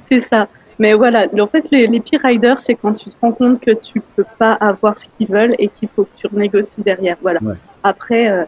C'est 0.00 0.20
ça. 0.20 0.48
Mais 0.78 0.94
voilà, 0.94 1.26
en 1.38 1.46
fait, 1.46 1.66
les, 1.70 1.86
les 1.86 2.00
pires 2.00 2.22
riders, 2.24 2.58
c'est 2.58 2.74
quand 2.74 2.94
tu 2.94 3.10
te 3.10 3.14
rends 3.20 3.32
compte 3.32 3.60
que 3.60 3.72
tu 3.72 4.00
peux 4.16 4.24
pas 4.38 4.52
avoir 4.54 4.96
ce 4.96 5.06
qu'ils 5.08 5.28
veulent 5.28 5.54
et 5.58 5.68
qu'il 5.68 5.88
faut 5.88 6.04
que 6.04 6.16
tu 6.16 6.26
renégocies 6.26 6.80
derrière. 6.80 7.18
Voilà. 7.20 7.38
Ouais. 7.42 7.52
Après, 7.84 8.30
euh, 8.30 8.44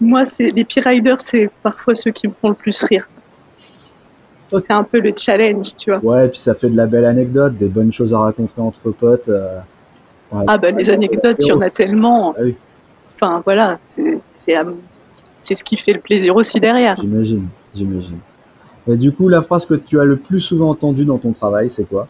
moi, 0.00 0.26
c'est 0.26 0.48
les 0.48 0.64
pires 0.64 0.82
riders, 0.84 1.20
c'est 1.20 1.48
parfois 1.62 1.94
ceux 1.94 2.10
qui 2.10 2.26
me 2.26 2.32
font 2.32 2.48
le 2.48 2.54
plus 2.56 2.82
rire. 2.82 3.08
C'est 4.50 4.72
un 4.72 4.82
peu 4.84 5.00
le 5.00 5.12
challenge, 5.20 5.74
tu 5.76 5.90
vois. 5.92 6.00
Ouais, 6.02 6.26
et 6.26 6.28
puis 6.28 6.38
ça 6.38 6.54
fait 6.54 6.68
de 6.70 6.76
la 6.76 6.86
belle 6.86 7.04
anecdote, 7.04 7.56
des 7.56 7.68
bonnes 7.68 7.92
choses 7.92 8.14
à 8.14 8.18
raconter 8.20 8.60
entre 8.60 8.90
potes. 8.90 9.28
euh, 9.28 9.58
ouais. 10.32 10.44
Ah 10.46 10.56
bah 10.58 10.70
les 10.70 10.88
anecdotes, 10.90 11.36
il 11.40 11.48
y 11.48 11.52
en 11.52 11.60
a 11.60 11.70
tellement. 11.70 12.32
Ah 12.38 12.42
oui. 12.44 12.54
Enfin 13.14 13.42
voilà, 13.44 13.78
c'est- 13.96 15.54
ce 15.54 15.64
qui 15.64 15.76
fait 15.76 15.92
le 15.92 16.00
plaisir 16.00 16.36
aussi 16.36 16.60
derrière. 16.60 16.96
J'imagine, 17.00 17.48
j'imagine. 17.74 18.18
Et 18.88 18.96
du 18.96 19.10
coup, 19.12 19.28
la 19.28 19.42
phrase 19.42 19.66
que 19.66 19.74
tu 19.74 19.98
as 20.00 20.04
le 20.04 20.16
plus 20.16 20.40
souvent 20.40 20.70
entendue 20.70 21.04
dans 21.04 21.18
ton 21.18 21.32
travail, 21.32 21.68
c'est 21.70 21.84
quoi? 21.88 22.06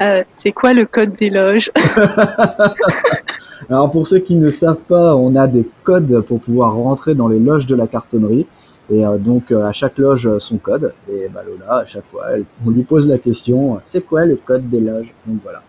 Euh, 0.00 0.22
c'est 0.30 0.52
quoi 0.52 0.72
le 0.72 0.86
code 0.86 1.14
des 1.14 1.30
loges? 1.30 1.70
Alors 3.70 3.90
pour 3.90 4.06
ceux 4.08 4.18
qui 4.18 4.34
ne 4.36 4.50
savent 4.50 4.82
pas, 4.82 5.14
on 5.16 5.36
a 5.36 5.46
des 5.46 5.66
codes 5.84 6.20
pour 6.22 6.40
pouvoir 6.40 6.74
rentrer 6.74 7.14
dans 7.14 7.28
les 7.28 7.38
loges 7.38 7.66
de 7.66 7.74
la 7.74 7.86
cartonnerie. 7.86 8.46
Et 8.90 9.04
euh, 9.06 9.16
donc 9.16 9.50
euh, 9.50 9.64
à 9.64 9.72
chaque 9.72 9.96
loge 9.98 10.26
euh, 10.26 10.38
son 10.38 10.58
code. 10.58 10.92
Et 11.10 11.28
bah, 11.32 11.42
Lola, 11.46 11.78
à 11.80 11.86
chaque 11.86 12.04
fois, 12.10 12.26
elle- 12.34 12.44
on 12.66 12.70
lui 12.70 12.82
pose 12.82 13.08
la 13.08 13.18
question, 13.18 13.80
c'est 13.84 14.04
quoi 14.04 14.24
le 14.26 14.36
code 14.36 14.68
des 14.68 14.80
loges? 14.80 15.12
Donc 15.26 15.38
voilà. 15.42 15.62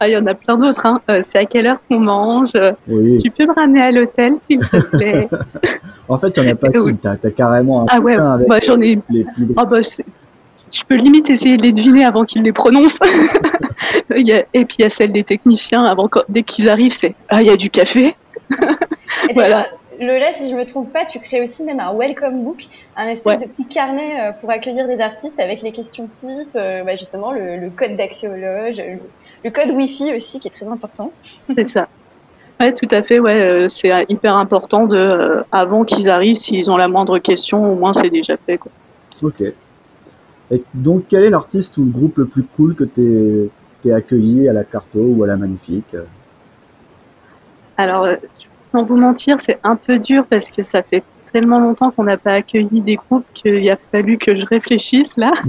Ah, 0.00 0.08
il 0.08 0.12
y 0.12 0.16
en 0.16 0.26
a 0.26 0.34
plein 0.34 0.56
d'autres. 0.56 0.84
Hein. 0.86 1.00
Euh, 1.10 1.20
c'est 1.22 1.38
à 1.38 1.44
quelle 1.44 1.66
heure 1.68 1.78
qu'on 1.88 2.00
mange? 2.00 2.50
Oui. 2.88 3.18
Tu 3.22 3.30
peux 3.30 3.46
me 3.46 3.54
ramener 3.54 3.82
à 3.82 3.90
l'hôtel, 3.92 4.34
s'il 4.38 4.58
te 4.58 4.76
plaît? 4.96 5.28
En 6.08 6.18
fait, 6.18 6.36
il 6.36 6.42
n'y 6.42 6.48
en 6.50 6.52
a 6.52 6.56
pas 6.56 6.68
qu'une. 6.68 6.98
T'as 6.98 7.12
as 7.22 7.30
carrément 7.30 7.82
un 7.82 7.86
Ah 7.88 8.00
ouais, 8.00 8.16
avec 8.16 8.48
moi 8.48 8.58
j'en 8.60 8.78
ai. 8.80 8.98
les 9.08 9.24
plus 9.24 9.46
gros. 9.46 9.54
Ah 9.56 9.64
bah, 9.64 9.78
je 9.80 10.82
peux 10.86 10.96
limite 10.96 11.30
essayer 11.30 11.56
de 11.56 11.62
les 11.62 11.72
deviner 11.72 12.04
avant 12.04 12.24
qu'ils 12.24 12.42
les 12.42 12.52
prononcent. 12.52 12.98
Et 14.10 14.24
puis 14.64 14.76
il 14.78 14.82
y 14.82 14.84
a 14.84 14.88
celle 14.88 15.12
des 15.12 15.22
techniciens, 15.22 15.84
avant 15.84 16.08
dès 16.28 16.42
qu'ils 16.42 16.68
arrivent, 16.68 16.92
c'est 16.92 17.14
Ah, 17.28 17.40
il 17.40 17.46
y 17.46 17.50
a 17.50 17.56
du 17.56 17.70
café 17.70 18.14
Voilà. 19.34 19.68
Lola, 20.00 20.32
si 20.32 20.50
je 20.50 20.54
me 20.54 20.64
trompe 20.64 20.92
pas, 20.92 21.04
tu 21.04 21.18
crées 21.20 21.42
aussi 21.42 21.64
même 21.64 21.80
un 21.80 21.92
welcome 21.94 22.42
book, 22.42 22.66
un 22.96 23.06
espèce 23.08 23.38
Ouais. 23.38 23.46
de 23.46 23.50
petit 23.50 23.66
carnet 23.66 24.20
euh, 24.20 24.32
pour 24.40 24.50
accueillir 24.50 24.86
des 24.86 25.00
artistes 25.00 25.38
avec 25.38 25.62
les 25.62 25.72
questions 25.72 26.08
types, 26.14 26.56
euh, 26.56 26.82
bah, 26.84 26.96
justement 26.96 27.32
le, 27.32 27.56
le 27.58 27.70
code 27.70 27.96
d'accès 27.96 28.26
aux 28.28 28.36
loges, 28.36 28.78
le, 28.78 28.98
le 29.44 29.50
code 29.50 29.70
Wi-Fi 29.70 30.14
aussi 30.16 30.40
qui 30.40 30.48
est 30.48 30.52
très 30.52 30.66
important. 30.66 31.12
C'est 31.48 31.66
ça. 31.68 31.88
Ouais, 32.60 32.72
tout 32.72 32.88
à 32.90 33.02
fait. 33.02 33.18
Ouais, 33.18 33.40
euh, 33.42 33.68
c'est 33.68 33.90
hyper 34.08 34.36
important 34.36 34.86
de, 34.86 34.96
euh, 34.96 35.42
avant 35.52 35.84
qu'ils 35.84 36.08
arrivent, 36.10 36.36
s'ils 36.36 36.70
ont 36.70 36.76
la 36.76 36.88
moindre 36.88 37.18
question, 37.18 37.64
au 37.64 37.74
moins 37.74 37.92
c'est 37.92 38.10
déjà 38.10 38.36
fait. 38.36 38.58
Quoi. 38.58 38.70
Ok. 39.22 39.42
Et 40.50 40.62
donc, 40.74 41.04
quel 41.08 41.24
est 41.24 41.30
l'artiste 41.30 41.76
ou 41.78 41.84
le 41.84 41.90
groupe 41.90 42.18
le 42.18 42.26
plus 42.26 42.44
cool 42.44 42.74
que 42.74 42.84
t'es 42.84 43.48
t'es 43.82 43.92
accueilli 43.92 44.48
à 44.48 44.52
la 44.52 44.62
Carto 44.62 45.00
ou 45.00 45.24
à 45.24 45.26
la 45.26 45.36
Magnifique? 45.36 45.96
Alors, 47.76 48.06
sans 48.64 48.84
vous 48.84 48.96
mentir, 48.96 49.36
c'est 49.40 49.58
un 49.64 49.76
peu 49.76 49.98
dur 49.98 50.24
parce 50.28 50.50
que 50.50 50.62
ça 50.62 50.82
fait 50.82 51.02
tellement 51.32 51.58
longtemps 51.58 51.90
qu'on 51.90 52.04
n'a 52.04 52.16
pas 52.16 52.34
accueilli 52.34 52.82
des 52.82 52.96
groupes 52.96 53.26
qu'il 53.32 53.68
a 53.70 53.76
fallu 53.90 54.18
que 54.18 54.36
je 54.36 54.44
réfléchisse 54.46 55.16
là. 55.16 55.32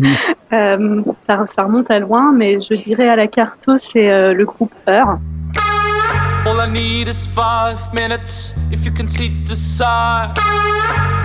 Euh, 0.51 1.01
ça, 1.13 1.46
ça 1.48 1.63
remonte 1.63 1.89
à 1.89 1.98
loin, 1.98 2.32
mais 2.32 2.62
je 2.62 2.75
dirais 2.75 3.10
à 3.10 3.15
la 3.15 3.25
Carto, 3.25 3.79
c'est 3.79 4.12
euh, 4.12 4.36
le 4.36 4.46
groupe 4.46 4.72
Heure. 4.88 5.17
All 6.46 6.60
I 6.60 6.72
need 6.72 7.08
is 7.08 7.25
five 7.25 7.82
minutes 7.91 8.53
if 8.72 8.86
you 8.86 8.91
can 8.91 9.08
see 9.08 9.29
the 9.48 9.55
side. 9.55 10.38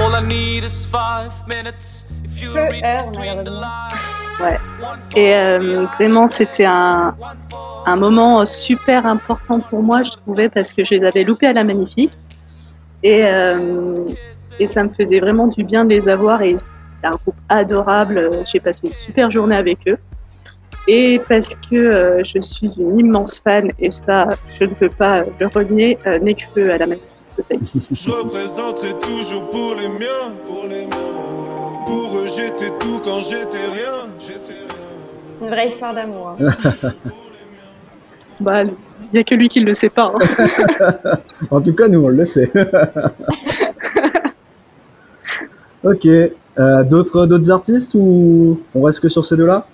All 0.01 0.15
I 0.15 0.27
need 0.27 0.65
is 0.65 0.87
five 0.87 1.47
minutes 1.47 2.07
if 2.25 2.41
you 2.41 2.55
read 2.55 3.13
between 3.13 3.45
the 3.45 3.51
lines. 3.51 4.18
Ouais. 4.41 4.59
Et 5.17 5.35
euh, 5.35 5.87
vraiment, 5.97 6.29
c'était 6.29 6.67
un, 6.67 7.15
un 7.87 7.97
moment 7.97 8.45
super 8.45 9.07
important 9.07 9.61
pour 9.61 9.83
moi, 9.83 10.03
je 10.03 10.11
trouvais, 10.11 10.49
parce 10.49 10.73
que 10.73 10.85
je 10.85 10.95
les 10.95 11.05
avais 11.05 11.25
loupés 11.25 11.47
à 11.47 11.53
la 11.53 11.65
Magnifique. 11.65 12.13
Et, 13.03 13.25
euh, 13.25 14.05
et 14.59 14.67
ça 14.67 14.83
me 14.83 14.89
faisait 14.89 15.21
vraiment 15.21 15.47
du 15.47 15.65
bien 15.65 15.85
de 15.85 15.91
les 15.91 16.09
avoir. 16.09 16.43
Et 16.43 16.57
c'est 16.59 16.85
un 17.03 17.11
groupe 17.11 17.37
adorable. 17.49 18.31
J'ai 18.47 18.61
passé 18.61 18.89
une 18.89 18.95
super 18.95 19.31
journée 19.31 19.57
avec 19.57 19.79
eux. 19.89 19.99
Et 20.87 21.21
parce 21.29 21.55
que 21.55 21.77
euh, 21.77 22.25
je 22.25 22.41
suis 22.41 22.81
une 22.81 22.99
immense 22.99 23.41
fan, 23.41 23.71
et 23.79 23.91
ça, 23.91 24.27
je 24.59 24.65
ne 24.65 24.73
peux 24.73 24.89
pas 24.89 25.23
le 25.39 25.47
renier, 25.47 25.99
euh, 26.07 26.19
Nekfeu 26.19 26.73
à 26.73 26.79
la 26.79 26.87
Magnifique 26.87 27.11
Society. 27.31 27.81
Je 27.95 28.11
représenterai 28.11 28.95
toujours 28.99 29.51
pour 29.51 29.75
les 29.75 29.89
miens, 29.89 30.33
pour 30.47 30.65
les 30.67 30.87
miens. 30.87 31.85
Pour 31.85 32.19
eux, 32.19 32.27
j'étais 32.35 32.71
tout 32.79 33.01
quand 33.05 33.21
j'étais 33.21 33.37
rien, 33.37 33.47
j'étais 33.47 33.67
rien. 33.75 33.78
Une 35.41 35.49
vraie 35.49 35.69
histoire 35.69 35.95
d'amour. 35.95 36.37
hein. 36.41 36.53
Bah, 38.41 38.63
il 38.63 38.71
n'y 39.15 39.19
a 39.19 39.25
que 39.25 39.35
lui 39.35 39.49
qui 39.49 39.61
ne 39.61 39.67
le 39.67 39.75
sait 39.75 39.89
pas. 39.89 40.13
hein. 40.15 41.17
En 41.51 41.61
tout 41.61 41.75
cas, 41.75 41.89
nous, 41.89 42.05
on 42.05 42.09
le 42.09 42.25
sait. 42.25 42.51
ok. 45.85 46.07
Euh, 46.07 46.83
d'autres, 46.85 47.27
d'autres 47.27 47.51
artistes 47.51 47.93
ou 47.95 48.61
on 48.75 48.83
reste 48.83 49.01
que 49.01 49.09
sur 49.09 49.25
ces 49.25 49.37
deux-là? 49.37 49.67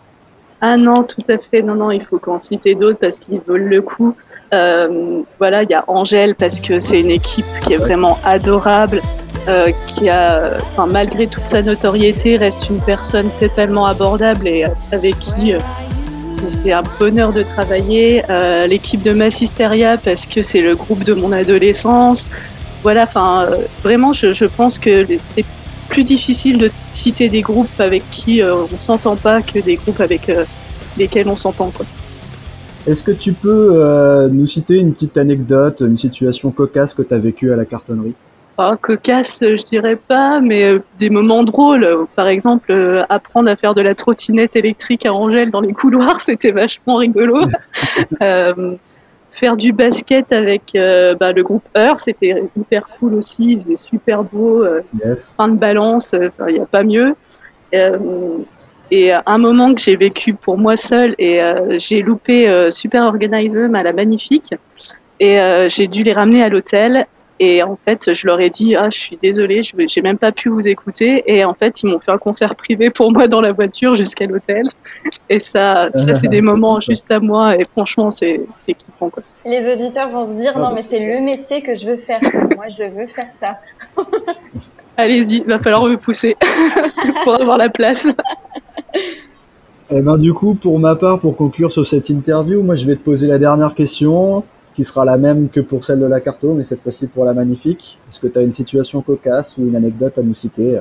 Ah 0.61 0.77
non, 0.77 1.03
tout 1.03 1.23
à 1.29 1.37
fait. 1.39 1.63
Non, 1.63 1.75
non, 1.75 1.91
il 1.91 2.03
faut 2.03 2.19
qu'en 2.19 2.39
citer 2.39 2.75
d'autres 2.75 2.99
parce 2.99 3.19
qu'ils 3.19 3.41
veulent 3.47 3.69
le 3.69 3.83
coup. 3.83 4.15
Euh, 4.55 5.23
voilà, 5.39 5.63
il 5.63 5.71
y 5.71 5.75
a 5.75 5.85
Angèle 5.87 6.35
parce 6.35 6.61
que 6.61 6.79
c'est 6.79 7.01
une 7.01 7.11
équipe 7.11 7.47
qui 7.63 7.75
est 7.75 7.79
vraiment 7.79 8.19
adorable. 8.25 9.01
Euh, 9.49 9.71
qui 9.87 10.09
a, 10.09 10.59
enfin, 10.73 10.87
malgré 10.87 11.27
toute 11.27 11.47
sa 11.47 11.63
notoriété, 11.63 12.37
reste 12.37 12.71
une 12.71 12.81
personne 12.81 13.31
totalement 13.41 13.87
abordable 13.87 14.49
et 14.49 14.65
avec 14.93 15.19
qui 15.19 15.53
euh, 15.53 15.59
c'est 16.63 16.73
un 16.73 16.83
bonheur 16.99 17.33
de 17.33 17.43
travailler. 17.43 18.23
Euh, 18.31 18.67
L'équipe 18.67 19.03
de 19.03 19.13
Massisteria 19.13 19.97
parce 19.97 20.27
que 20.27 20.43
c'est 20.43 20.61
le 20.61 20.75
groupe 20.75 21.05
de 21.05 21.15
mon 21.15 21.33
adolescence. 21.33 22.27
Voilà, 22.83 23.05
enfin, 23.05 23.47
euh, 23.47 23.57
vraiment, 23.83 24.13
je, 24.13 24.33
je 24.33 24.45
pense 24.45 24.79
que 24.79 25.07
c'est 25.21 25.45
plus 25.89 26.05
difficile 26.05 26.59
de 26.59 26.71
citer 26.93 27.29
des 27.29 27.41
groupes 27.41 27.79
avec 27.79 28.03
qui 28.11 28.43
euh, 28.43 28.55
on 28.57 28.81
s'entend 28.81 29.17
pas 29.17 29.43
que 29.43 29.59
des 29.59 29.77
groupes 29.77 30.01
avec 30.01 30.29
euh, 30.29 30.45
lesquels 30.99 31.29
on 31.29 31.37
s'entend. 31.37 31.71
quoi. 31.71 31.87
Est-ce 32.87 33.03
que 33.03 33.13
tu 33.13 33.33
peux 33.33 33.71
euh, 33.75 34.29
nous 34.29 34.47
citer 34.47 34.79
une 34.79 34.93
petite 34.93 35.17
anecdote, 35.17 35.83
une 35.87 35.97
situation 35.97 36.51
cocasse 36.51 36.93
que 36.93 37.03
tu 37.03 37.15
as 37.15 37.19
vécue 37.19 37.53
à 37.53 37.57
la 37.57 37.65
cartonnerie? 37.65 38.15
Ah, 38.57 38.77
cocasse, 38.81 39.41
je 39.43 39.63
dirais 39.65 39.97
pas, 39.97 40.39
mais 40.41 40.65
euh, 40.65 40.79
des 40.99 41.11
moments 41.11 41.43
drôles. 41.43 42.07
Par 42.15 42.29
exemple, 42.29 42.71
euh, 42.71 43.05
apprendre 43.09 43.51
à 43.51 43.57
faire 43.57 43.75
de 43.75 43.83
la 43.83 43.97
trottinette 43.97 44.55
électrique 44.55 45.07
à 45.07 45.13
Angèle 45.13 45.51
dans 45.51 45.61
les 45.61 45.73
couloirs, 45.73 46.21
c'était 46.21 46.53
vachement 46.53 46.97
rigolo. 46.97 47.41
Euh, 48.23 48.75
faire 49.31 49.57
du 49.57 49.73
basket 49.73 50.33
avec 50.33 50.75
euh, 50.75 51.15
bah, 51.15 51.33
le 51.33 51.43
groupe 51.43 51.65
Heur, 51.77 52.01
c'était 52.01 52.43
hyper 52.57 52.89
cool 52.99 53.15
aussi. 53.15 53.53
Il 53.53 53.57
faisait 53.57 53.77
super 53.77 54.25
beau, 54.25 54.65
euh, 54.65 54.81
Yes. 55.05 55.35
fin 55.37 55.49
de 55.49 55.57
balance, 55.57 56.13
il 56.13 56.55
n'y 56.55 56.61
a 56.61 56.67
pas 56.67 56.83
mieux. 56.83 57.15
Et 58.91 59.13
un 59.13 59.39
moment 59.39 59.75
que 59.75 59.81
j'ai 59.81 59.97
vécu 59.97 60.35
pour 60.35 60.59
moi 60.59 60.77
seule, 60.77 61.15
et 61.19 61.41
j'ai 61.79 62.03
loupé 62.03 62.69
Super 62.71 63.05
Organism 63.05 63.75
à 63.75 63.83
la 63.83 63.93
Magnifique, 63.93 64.55
et 65.21 65.41
euh, 65.41 65.69
j'ai 65.69 65.87
dû 65.87 66.03
les 66.03 66.13
ramener 66.13 66.43
à 66.43 66.49
l'hôtel. 66.49 67.07
Et 67.41 67.63
en 67.63 67.77
fait, 67.77 68.15
je 68.15 68.27
leur 68.27 68.41
ai 68.41 68.49
dit, 68.49 68.77
ah, 68.77 68.91
je 68.91 68.99
suis 68.99 69.19
désolée, 69.21 69.63
je 69.63 69.73
j'ai 69.89 70.03
même 70.03 70.19
pas 70.19 70.31
pu 70.31 70.49
vous 70.49 70.69
écouter. 70.69 71.25
Et 71.27 71.45
en 71.45 71.55
fait, 71.55 71.83
ils 71.83 71.91
m'ont 71.91 71.99
fait 71.99 72.13
un 72.13 72.19
concert 72.19 72.55
privé 72.55 72.91
pour 72.91 73.11
moi 73.13 73.27
dans 73.27 73.41
la 73.41 73.53
voiture 73.53 73.95
jusqu'à 73.95 74.27
l'hôtel. 74.27 74.65
Et 75.29 75.41
ça, 75.41 75.91
ça 75.91 76.15
c'est 76.15 76.29
des 76.29 76.41
moments 76.51 76.79
juste 76.79 77.11
à 77.11 77.19
moi. 77.19 77.57
Et 77.57 77.67
franchement, 77.73 78.11
c'est 78.11 78.41
c'est 78.61 78.75
kiffant, 78.75 79.11
quoi. 79.11 79.23
Les 79.45 79.73
auditeurs 79.73 80.11
vont 80.11 80.29
se 80.29 80.41
dire 80.41 80.57
non, 80.59 80.73
mais 80.73 80.83
c'est 80.83 81.01
le 81.01 81.21
métier 81.21 81.63
que 81.63 81.75
je 81.75 81.91
veux 81.91 81.99
faire. 81.99 82.21
Moi, 82.57 82.69
je 82.69 82.85
veux 82.85 83.07
faire 83.09 83.31
ça. 83.43 83.59
Allez-y, 84.97 85.39
il 85.39 85.45
va 85.45 85.59
falloir 85.59 85.85
me 85.85 85.97
pousser 85.97 86.37
pour 87.25 87.35
avoir 87.35 87.59
la 87.59 87.69
place. 87.69 88.15
Eh 89.91 90.01
ben 90.01 90.17
du 90.17 90.33
coup, 90.33 90.55
pour 90.55 90.79
ma 90.79 90.95
part, 90.95 91.21
pour 91.21 91.37
conclure 91.37 91.73
sur 91.73 91.85
cette 91.85 92.09
interview, 92.09 92.63
moi 92.63 92.77
je 92.77 92.87
vais 92.87 92.95
te 92.95 93.03
poser 93.03 93.27
la 93.27 93.39
dernière 93.39 93.75
question, 93.75 94.45
qui 94.75 94.85
sera 94.85 95.05
la 95.05 95.17
même 95.17 95.49
que 95.49 95.61
pour 95.61 95.85
celle 95.85 96.01
de 96.01 96.07
la 96.07 96.21
carto, 96.21 96.53
mais 96.55 96.65
cette 96.65 96.83
fois-ci 96.83 97.07
pour 97.07 97.25
la 97.25 97.33
magnifique. 97.33 97.99
Est-ce 98.09 98.21
que 98.21 98.27
tu 98.27 98.39
as 98.39 98.43
une 98.43 98.53
situation 98.53 99.01
cocasse 99.03 99.57
ou 99.57 99.67
une 99.67 99.77
anecdote 99.77 100.19
à 100.19 100.23
nous 100.23 100.35
citer? 100.35 100.81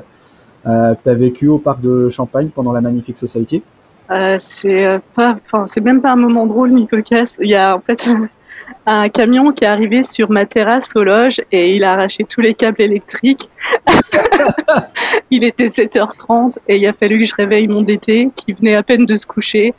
Euh, 0.66 0.94
que 0.94 1.02
tu 1.04 1.10
as 1.10 1.14
vécu 1.14 1.48
au 1.48 1.58
parc 1.58 1.80
de 1.80 2.08
Champagne 2.08 2.48
pendant 2.48 2.72
la 2.72 2.80
Magnifique 2.80 3.18
Society? 3.18 3.62
Euh, 4.10 4.36
c'est 4.38 4.86
euh, 4.86 4.98
pas, 5.14 5.38
même 5.82 6.00
pas 6.02 6.12
un 6.12 6.16
moment 6.16 6.46
drôle 6.46 6.72
ni 6.72 6.86
cocasse. 6.86 7.38
Il 7.40 7.50
y 7.50 7.54
a 7.54 7.76
en 7.76 7.80
fait 7.80 8.08
un 8.86 9.08
camion 9.08 9.52
qui 9.52 9.64
est 9.64 9.68
arrivé 9.68 10.02
sur 10.02 10.30
ma 10.30 10.46
terrasse 10.46 10.90
aux 10.94 11.04
loges 11.04 11.40
et 11.52 11.74
il 11.74 11.84
a 11.84 11.92
arraché 11.92 12.24
tous 12.24 12.40
les 12.40 12.54
câbles 12.54 12.80
électriques. 12.80 13.50
il 15.30 15.44
était 15.44 15.66
7h30 15.66 16.54
et 16.68 16.76
il 16.76 16.86
a 16.86 16.92
fallu 16.92 17.20
que 17.20 17.28
je 17.28 17.34
réveille 17.34 17.68
mon 17.68 17.82
DT 17.82 18.30
qui 18.34 18.52
venait 18.52 18.74
à 18.74 18.82
peine 18.82 19.04
de 19.04 19.14
se 19.14 19.26
coucher. 19.26 19.74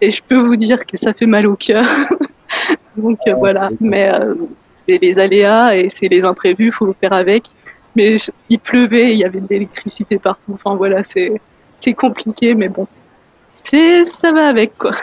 Et 0.00 0.10
je 0.10 0.22
peux 0.26 0.38
vous 0.38 0.56
dire 0.56 0.86
que 0.86 0.96
ça 0.96 1.12
fait 1.12 1.26
mal 1.26 1.46
au 1.46 1.56
cœur. 1.56 1.84
Donc 3.00 3.18
euh, 3.26 3.32
Ouais, 3.32 3.38
voilà, 3.38 3.70
mais 3.80 4.12
euh, 4.12 4.34
c'est 4.52 4.98
les 5.02 5.18
aléas 5.18 5.74
et 5.76 5.88
c'est 5.88 6.08
les 6.08 6.24
imprévus, 6.24 6.70
faut 6.72 6.86
le 6.86 6.94
faire 7.00 7.12
avec. 7.12 7.44
Mais 7.96 8.18
je- 8.18 8.30
il 8.48 8.58
pleuvait, 8.58 9.12
il 9.12 9.18
y 9.18 9.24
avait 9.24 9.40
de 9.40 9.46
l'électricité 9.50 10.18
partout. 10.18 10.52
Enfin 10.54 10.76
voilà, 10.76 11.02
c'est 11.02 11.32
c'est 11.74 11.92
compliqué, 11.94 12.54
mais 12.54 12.68
bon, 12.68 12.86
c'est 13.44 14.04
ça 14.04 14.30
va 14.32 14.48
avec 14.48 14.76
quoi. 14.78 14.94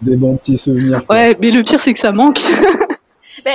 Des 0.00 0.16
bons 0.16 0.36
petits 0.36 0.58
souvenirs. 0.58 1.04
quoi. 1.06 1.16
Ouais, 1.16 1.36
mais 1.40 1.50
le 1.50 1.62
pire 1.62 1.78
c'est 1.80 1.92
que 1.92 1.98
ça 1.98 2.12
manque. 2.12 2.40
Ben, 3.44 3.52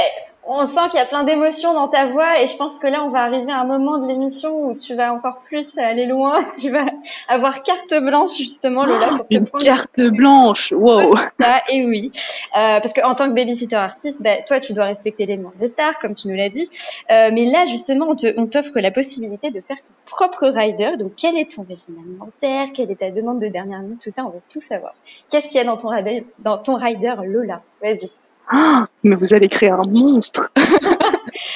on 0.48 0.66
sent 0.66 0.90
qu'il 0.92 1.00
y 1.00 1.04
a 1.04 1.06
plein 1.06 1.24
d'émotions 1.24 1.74
dans 1.74 1.88
ta 1.88 2.08
voix 2.08 2.42
et 2.42 2.48
je 2.48 2.56
pense 2.58 2.80
que 2.80 2.88
là, 2.88 3.04
on 3.04 3.10
va 3.10 3.20
arriver 3.24 3.52
à 3.52 3.60
un 3.60 3.66
moment 3.66 3.98
de 4.00 4.08
l'émission 4.08 4.66
où 4.66 4.76
tu 4.78 4.96
vas 4.96 5.14
encore 5.14 5.40
plus 5.46 5.78
aller 5.78 6.06
loin. 6.06 6.44
Tu 6.60 6.70
vas 6.72 6.86
avoir 7.28 7.64
carte 7.64 7.94
blanche 8.02 8.36
justement, 8.38 8.86
Lola, 8.86 9.10
pour 9.10 9.28
te 9.28 9.36
Une 9.36 9.46
prendre 9.46 9.64
carte 9.64 10.02
blanche, 10.02 10.72
wow. 10.72 11.16
ça. 11.40 11.62
Et 11.70 11.86
oui, 11.86 12.12
Euh, 12.56 12.80
parce 12.80 12.94
qu'en 12.94 13.14
tant 13.16 13.28
que 13.30 13.34
babysitter 13.36 13.76
artiste, 13.76 14.22
ben, 14.22 14.44
toi, 14.48 14.60
tu 14.60 14.74
dois 14.74 14.86
respecter 14.86 15.26
les 15.26 15.38
demandes 15.38 15.54
des 15.60 15.68
stars, 15.68 16.00
comme 16.00 16.14
tu 16.14 16.28
nous 16.30 16.36
l'as 16.36 16.50
dit. 16.50 16.70
Euh, 17.12 17.30
mais 17.34 17.46
là, 17.46 17.66
justement, 17.66 18.08
on 18.10 18.16
te- 18.16 18.34
on 18.40 18.48
t'offre 18.48 18.80
la 18.80 18.92
possibilité 18.92 19.52
de 19.52 19.62
faire 19.62 19.78
ton 19.78 19.94
propre 20.06 20.48
rider. 20.48 20.98
Donc, 20.98 21.14
quel 21.18 21.38
est 21.38 21.52
ton 21.56 21.64
régime 21.68 21.98
alimentaire? 22.00 22.68
Quelle 22.74 22.90
est 22.92 23.00
ta 23.00 23.12
demande 23.12 23.40
de 23.40 23.48
dernière 23.48 23.80
minute? 23.82 24.02
Tout 24.02 24.12
ça, 24.12 24.24
on 24.26 24.30
veut 24.30 24.42
tout 24.50 24.62
savoir. 24.62 24.94
Qu'est-ce 25.30 25.48
qu'il 25.48 25.58
y 25.58 25.60
a 25.60 25.66
dans 25.66 25.78
ton 25.78 25.90
rider, 25.90 26.26
dans 26.40 26.58
ton 26.58 26.76
rider 26.76 27.16
Lola? 27.26 27.62
Vas-y. 27.82 28.10
Ah, 28.50 28.88
mais 29.04 29.16
vous 29.16 29.34
allez 29.34 29.50
créer 29.50 29.70
un 29.70 29.82
monstre. 29.90 30.50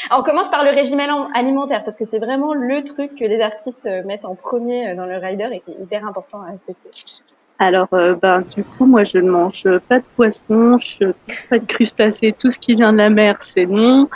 Alors, 0.10 0.20
on 0.20 0.24
commence 0.24 0.50
par 0.50 0.64
le 0.64 0.72
régime 0.72 1.00
alim- 1.00 1.30
alimentaire 1.34 1.84
parce 1.86 1.96
que 1.98 2.04
c'est 2.06 2.20
vraiment 2.20 2.54
le 2.54 2.84
truc 2.84 3.16
que 3.16 3.24
les 3.24 3.40
artistes 3.40 3.86
euh, 3.86 4.04
mettent 4.06 4.26
en 4.26 4.36
premier 4.36 4.90
euh, 4.90 4.96
dans 4.96 5.06
le 5.06 5.16
rider 5.18 5.48
et 5.54 5.62
qui 5.62 5.72
est 5.72 5.82
hyper 5.82 6.06
important 6.06 6.42
à 6.42 6.52
respecter. 6.52 6.90
Alors, 7.60 7.88
euh, 7.94 8.16
ben, 8.22 8.42
du 8.42 8.64
coup, 8.64 8.86
moi, 8.86 9.04
je 9.04 9.20
ne 9.20 9.30
mange 9.30 9.64
pas 9.88 10.00
de 10.00 10.04
poisson, 10.16 10.80
je, 10.80 11.12
pas 11.50 11.60
de 11.60 11.66
crustacés, 11.66 12.34
tout 12.38 12.50
ce 12.50 12.60
qui 12.60 12.74
vient 12.74 12.92
de 12.92 12.98
la 12.98 13.10
mer, 13.12 13.38
c'est 13.40 13.68
non. 13.68 14.10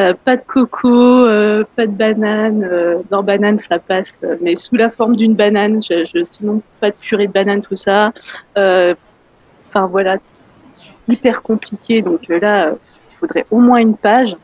Euh, 0.00 0.12
pas 0.24 0.34
de 0.36 0.42
coco, 0.42 0.88
euh, 1.24 1.64
pas 1.76 1.86
de 1.86 1.92
banane. 1.92 2.68
Dans 3.08 3.22
banane, 3.22 3.58
ça 3.60 3.78
passe, 3.78 4.20
mais 4.42 4.56
sous 4.56 4.74
la 4.74 4.90
forme 4.90 5.14
d'une 5.16 5.34
banane. 5.34 5.80
Je, 5.82 6.04
je- 6.12 6.24
sinon, 6.24 6.60
pas 6.80 6.90
de 6.90 6.96
purée 6.96 7.28
de 7.28 7.32
banane, 7.32 7.62
tout 7.62 7.76
ça. 7.76 8.10
Enfin, 8.56 9.86
voilà, 9.86 10.16
hyper 11.08 11.42
compliqué. 11.42 12.02
Donc 12.02 12.30
euh, 12.30 12.38
là, 12.38 12.70
il 12.70 13.16
faudrait 13.16 13.46
au 13.50 13.58
moins 13.58 13.78
une 13.78 13.96
page. 13.96 14.36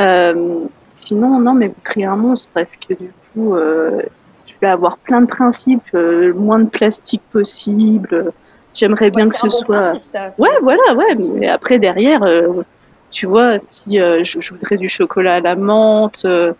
Euh, 0.00 0.64
sinon, 0.90 1.38
non, 1.38 1.54
mais 1.54 1.68
vous 1.68 1.74
créez 1.84 2.04
un 2.04 2.16
monstre 2.16 2.50
parce 2.52 2.76
que 2.76 2.94
du 2.94 3.10
coup, 3.32 3.54
euh, 3.54 4.02
je 4.46 4.52
vais 4.60 4.68
avoir 4.68 4.98
plein 4.98 5.20
de 5.20 5.26
principes, 5.26 5.88
le 5.92 6.32
moins 6.32 6.58
de 6.58 6.68
plastique 6.68 7.22
possible. 7.32 8.32
J'aimerais 8.74 9.10
bien 9.10 9.28
que 9.28 9.34
ce 9.34 9.46
bon 9.46 9.50
soit. 9.50 9.80
principe, 9.82 10.04
ça. 10.04 10.34
Ouais, 10.38 10.50
voilà, 10.62 10.94
ouais. 10.94 11.14
Mais 11.14 11.48
après, 11.48 11.78
derrière, 11.78 12.22
euh, 12.22 12.62
tu 13.10 13.26
vois, 13.26 13.58
si 13.58 14.00
euh, 14.00 14.24
je, 14.24 14.40
je 14.40 14.50
voudrais 14.50 14.78
du 14.78 14.88
chocolat 14.88 15.36
à 15.36 15.40
la 15.40 15.56
menthe, 15.56 16.22
euh, 16.24 16.52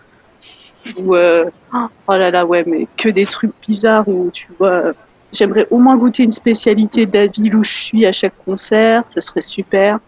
ou. 0.99 1.15
oh 1.15 1.89
là 2.09 2.31
là, 2.31 2.45
ouais, 2.45 2.65
mais 2.67 2.87
que 2.97 3.09
des 3.09 3.25
trucs 3.25 3.53
bizarres 3.67 4.07
où, 4.09 4.31
tu 4.33 4.49
vois, 4.59 4.93
j'aimerais 5.33 5.67
au 5.71 5.79
moins 5.79 5.97
goûter 5.97 6.23
une 6.23 6.31
spécialité 6.31 7.07
de 7.07 7.17
la 7.17 7.27
ville 7.27 7.57
où 7.57 7.63
je 7.63 7.73
suis 7.73 8.07
à 8.07 8.13
chaque 8.13 8.35
concert, 8.45 9.07
ce 9.07 9.21
serait 9.21 9.41
super. 9.41 9.99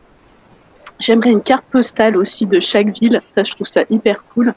J'aimerais 1.00 1.30
une 1.30 1.42
carte 1.42 1.64
postale 1.64 2.16
aussi 2.16 2.46
de 2.46 2.60
chaque 2.60 2.88
ville, 2.98 3.20
ça, 3.28 3.42
je 3.42 3.52
trouve 3.52 3.66
ça 3.66 3.82
hyper 3.90 4.24
cool. 4.32 4.54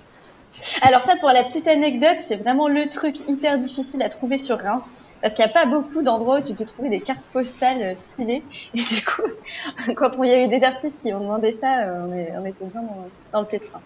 Alors 0.82 1.04
ça, 1.04 1.16
pour 1.20 1.30
la 1.30 1.44
petite 1.44 1.68
anecdote, 1.68 2.18
c'est 2.28 2.38
vraiment 2.38 2.68
le 2.68 2.90
truc 2.90 3.18
hyper 3.28 3.58
difficile 3.58 4.02
à 4.02 4.10
trouver 4.10 4.38
sur 4.38 4.58
Reims. 4.58 4.84
Parce 5.22 5.34
qu'il 5.34 5.44
n'y 5.44 5.50
a 5.50 5.54
pas 5.54 5.66
beaucoup 5.66 6.04
d'endroits 6.04 6.40
où 6.40 6.44
tu 6.44 6.54
peux 6.54 6.66
trouver 6.66 6.90
des 6.90 7.00
cartes 7.00 7.24
postales 7.34 7.82
euh, 7.82 7.94
stylées. 8.12 8.44
Et 8.76 8.82
du 8.82 9.04
coup, 9.04 9.24
quand 9.96 10.12
il 10.24 10.30
y 10.30 10.34
a 10.34 10.44
eu 10.44 10.48
des 10.48 10.64
artistes 10.64 11.00
qui 11.02 11.12
ont 11.12 11.20
demandé 11.20 11.58
ça, 11.60 11.80
euh, 11.80 12.06
on, 12.08 12.16
est, 12.16 12.34
on 12.38 12.46
était 12.46 12.66
bien 12.66 12.82
dans, 12.82 13.08
dans 13.34 13.42
le 13.42 13.48
pétrin. 13.48 13.82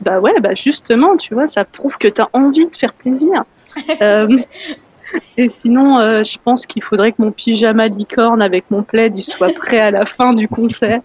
Bah 0.00 0.20
ouais, 0.20 0.38
bah 0.40 0.54
justement, 0.54 1.16
tu 1.16 1.34
vois, 1.34 1.46
ça 1.46 1.64
prouve 1.64 1.96
que 1.98 2.08
tu 2.08 2.20
as 2.20 2.28
envie 2.32 2.68
de 2.68 2.76
faire 2.76 2.94
plaisir. 2.94 3.44
Euh, 4.00 4.38
et 5.36 5.48
sinon, 5.48 5.98
euh, 5.98 6.22
je 6.22 6.38
pense 6.42 6.66
qu'il 6.66 6.82
faudrait 6.82 7.12
que 7.12 7.22
mon 7.22 7.32
pyjama 7.32 7.88
licorne 7.88 8.42
avec 8.42 8.70
mon 8.70 8.82
plaid, 8.82 9.14
il 9.16 9.22
soit 9.22 9.52
prêt 9.54 9.80
à 9.80 9.90
la 9.90 10.04
fin 10.04 10.32
du 10.32 10.48
concert. 10.48 11.00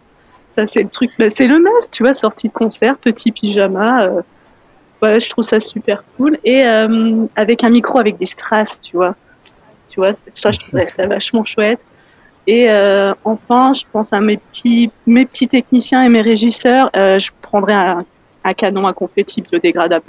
Ça, 0.49 0.65
c'est 0.65 0.83
le 0.83 0.89
truc, 0.89 1.11
bah, 1.19 1.29
c'est 1.29 1.47
le 1.47 1.59
must, 1.59 1.91
tu 1.91 2.03
vois, 2.03 2.13
sortie 2.13 2.47
de 2.47 2.53
concert, 2.53 2.97
petit 2.97 3.31
pyjama. 3.31 4.03
euh, 4.03 4.21
voilà, 4.99 5.19
je 5.19 5.29
trouve 5.29 5.43
ça 5.43 5.59
super 5.59 6.03
cool. 6.15 6.39
Et 6.43 6.65
euh, 6.65 7.25
avec 7.35 7.63
un 7.63 7.69
micro 7.69 7.99
avec 7.99 8.17
des 8.17 8.25
strass, 8.25 8.81
tu 8.81 8.97
vois. 8.97 9.15
Tu 9.89 9.99
vois, 9.99 10.11
ça, 10.11 10.51
je 10.51 10.59
trouverais 10.59 10.87
ça 10.87 11.05
vachement 11.05 11.45
chouette. 11.45 11.85
Et 12.47 12.69
euh, 12.69 13.13
enfin, 13.23 13.73
je 13.73 13.83
pense 13.91 14.13
à 14.13 14.19
mes 14.19 14.37
petits, 14.37 14.89
mes 15.05 15.25
petits 15.25 15.47
techniciens 15.47 16.03
et 16.03 16.09
mes 16.09 16.21
régisseurs. 16.21 16.89
euh, 16.95 17.19
je 17.19 17.29
prendrais 17.41 17.73
un, 17.73 18.05
un 18.43 18.53
canon 18.53 18.87
à 18.87 18.93
confetti 18.93 19.41
biodégradable. 19.41 20.05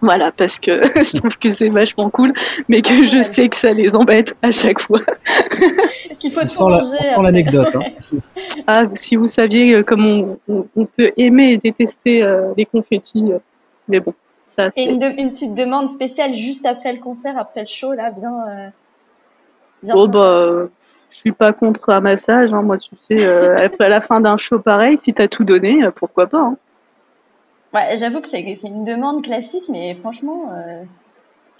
Voilà, 0.00 0.32
parce 0.32 0.58
que 0.58 0.82
je 0.82 1.12
trouve 1.16 1.36
que 1.38 1.50
c'est 1.50 1.68
vachement 1.68 2.10
cool, 2.10 2.32
mais 2.68 2.82
que 2.82 3.04
je 3.04 3.22
sais 3.22 3.48
que 3.48 3.56
ça 3.56 3.72
les 3.72 3.94
embête 3.96 4.36
à 4.42 4.50
chaque 4.50 4.80
fois. 4.80 5.00
Qu'il 6.18 6.32
faut 6.32 6.40
On 6.40 6.42
tout 6.42 6.48
sent 6.48 6.64
la- 6.70 6.78
ranger. 6.78 6.96
on 6.98 7.02
sent 7.02 7.08
après. 7.10 7.22
l'anecdote. 7.22 7.68
Hein. 7.74 8.18
Ah, 8.66 8.82
si 8.94 9.16
vous 9.16 9.26
saviez 9.26 9.74
euh, 9.74 9.82
comme 9.82 10.04
on, 10.04 10.38
on- 10.48 10.66
on 10.76 10.84
peut 10.86 11.12
aimer 11.16 11.52
et 11.52 11.56
détester 11.58 12.22
euh, 12.22 12.52
les 12.56 12.66
confettis, 12.66 13.32
euh, 13.32 13.38
mais 13.88 14.00
bon, 14.00 14.14
ça 14.56 14.66
Et 14.68 14.70
c'est... 14.74 14.84
une, 14.84 14.98
de- 14.98 15.20
une 15.20 15.30
petite 15.30 15.54
demande 15.54 15.88
spéciale 15.88 16.34
juste 16.34 16.64
après 16.66 16.92
le 16.92 17.00
concert, 17.00 17.36
après 17.38 17.60
le 17.62 17.66
show, 17.66 17.92
là, 17.92 18.10
bien. 18.10 18.32
euh, 18.48 18.68
bien 19.82 19.94
Oh 19.96 20.06
bah, 20.08 20.18
euh, 20.20 20.66
je 21.10 21.16
suis 21.18 21.32
pas 21.32 21.52
contre 21.52 21.90
un 21.90 22.00
massage, 22.00 22.52
hein, 22.54 22.62
moi 22.62 22.78
tu 22.78 22.90
sais, 23.00 23.24
euh, 23.24 23.56
après 23.64 23.88
la 23.88 24.00
fin 24.00 24.20
d'un 24.20 24.36
show 24.36 24.58
pareil, 24.58 24.96
si 24.98 25.12
t'as 25.12 25.28
tout 25.28 25.44
donné, 25.44 25.78
pourquoi 25.94 26.26
pas. 26.26 26.38
hein. 26.40 26.56
Ouais, 27.74 27.96
j'avoue 27.96 28.20
que 28.20 28.28
c'est 28.28 28.40
une 28.40 28.84
demande 28.84 29.24
classique, 29.24 29.64
mais 29.68 29.94
franchement. 29.96 30.52
Euh, 30.54 30.84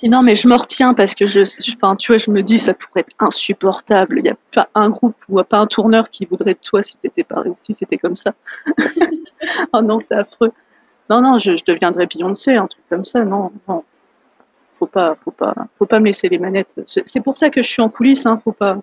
non, 0.04 0.22
mais 0.22 0.34
je 0.34 0.46
me 0.46 0.54
retiens 0.54 0.94
parce 0.94 1.14
que 1.14 1.26
je, 1.26 1.40
enfin, 1.76 1.96
tu 1.96 2.12
vois, 2.12 2.18
je 2.18 2.30
me 2.30 2.42
dis 2.42 2.58
ça 2.58 2.74
pourrait 2.74 3.00
être 3.00 3.16
insupportable. 3.18 4.18
Il 4.18 4.22
n'y 4.24 4.30
a 4.30 4.36
pas 4.52 4.68
un 4.74 4.90
groupe 4.90 5.16
ou 5.28 5.42
pas 5.42 5.58
un 5.58 5.66
tourneur 5.66 6.10
qui 6.10 6.26
voudrait 6.26 6.54
de 6.54 6.58
toi 6.62 6.82
si 6.82 6.96
t'étais 6.98 7.26
si 7.56 7.74
c'était 7.74 7.96
comme 7.96 8.16
ça. 8.16 8.32
oh 9.72 9.82
non, 9.82 9.98
c'est 9.98 10.14
affreux. 10.14 10.52
Non, 11.10 11.20
non, 11.20 11.38
je, 11.38 11.56
je, 11.56 11.64
deviendrais 11.64 12.06
Beyoncé, 12.06 12.54
un 12.54 12.66
truc 12.66 12.84
comme 12.88 13.04
ça. 13.04 13.24
Non, 13.24 13.50
non. 13.68 13.82
Faut 14.72 14.86
pas, 14.86 15.14
faut 15.16 15.30
pas, 15.30 15.54
faut 15.78 15.86
pas 15.86 16.00
me 16.00 16.06
laisser 16.06 16.28
les 16.28 16.38
manettes. 16.38 16.80
C'est 16.86 17.20
pour 17.20 17.38
ça 17.38 17.50
que 17.50 17.62
je 17.62 17.68
suis 17.68 17.82
en 17.82 17.88
coulisses, 17.88 18.26
hein. 18.26 18.40
Faut 18.42 18.52
pas. 18.52 18.78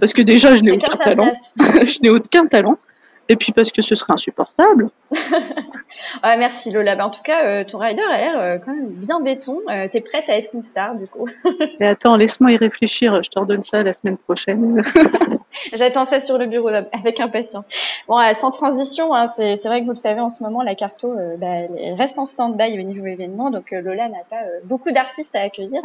Parce 0.00 0.12
que 0.12 0.22
déjà, 0.22 0.54
je 0.54 0.62
n'ai 0.62 0.72
aucun 0.72 0.96
talent. 0.96 1.32
je 1.60 2.00
n'ai 2.00 2.10
aucun 2.10 2.46
talent. 2.46 2.78
Et 3.28 3.36
puis 3.36 3.52
parce 3.52 3.72
que 3.72 3.82
ce 3.82 3.94
serait 3.94 4.12
insupportable. 4.12 4.88
ouais, 5.10 6.36
merci 6.36 6.70
Lola. 6.70 6.94
Bah, 6.96 7.06
en 7.06 7.10
tout 7.10 7.22
cas, 7.22 7.46
euh, 7.46 7.64
ton 7.64 7.78
rider 7.78 8.02
a 8.02 8.18
l'air 8.18 8.38
euh, 8.38 8.58
quand 8.58 8.74
même 8.74 8.90
bien 8.90 9.20
béton. 9.20 9.60
Euh, 9.68 9.88
T'es 9.90 10.00
prête 10.00 10.28
à 10.28 10.36
être 10.36 10.50
une 10.54 10.62
star 10.62 10.94
du 10.94 11.06
coup. 11.06 11.28
Mais 11.80 11.86
attends, 11.86 12.16
laisse-moi 12.16 12.52
y 12.52 12.56
réfléchir. 12.56 13.20
Je 13.22 13.30
te 13.30 13.38
redonne 13.38 13.62
ça 13.62 13.82
la 13.82 13.92
semaine 13.92 14.16
prochaine. 14.16 14.82
J'attends 15.72 16.04
ça 16.04 16.20
sur 16.20 16.38
le 16.38 16.46
bureau 16.46 16.68
avec 16.68 17.20
impatience. 17.20 17.64
Bon, 18.08 18.18
euh, 18.18 18.32
sans 18.32 18.50
transition, 18.50 19.14
hein, 19.14 19.32
c'est 19.36 19.62
vrai 19.64 19.80
que 19.80 19.84
vous 19.84 19.92
le 19.92 19.96
savez 19.96 20.20
en 20.20 20.30
ce 20.30 20.42
moment, 20.42 20.62
la 20.62 20.74
Carto 20.74 21.12
bah, 21.38 21.46
elle 21.46 21.94
reste 21.94 22.18
en 22.18 22.26
stand-by 22.26 22.78
au 22.78 22.82
niveau 22.82 23.06
événement, 23.06 23.50
donc 23.50 23.70
Lola 23.70 24.08
n'a 24.08 24.24
pas 24.28 24.42
beaucoup 24.64 24.90
d'artistes 24.90 25.34
à 25.34 25.40
accueillir 25.40 25.80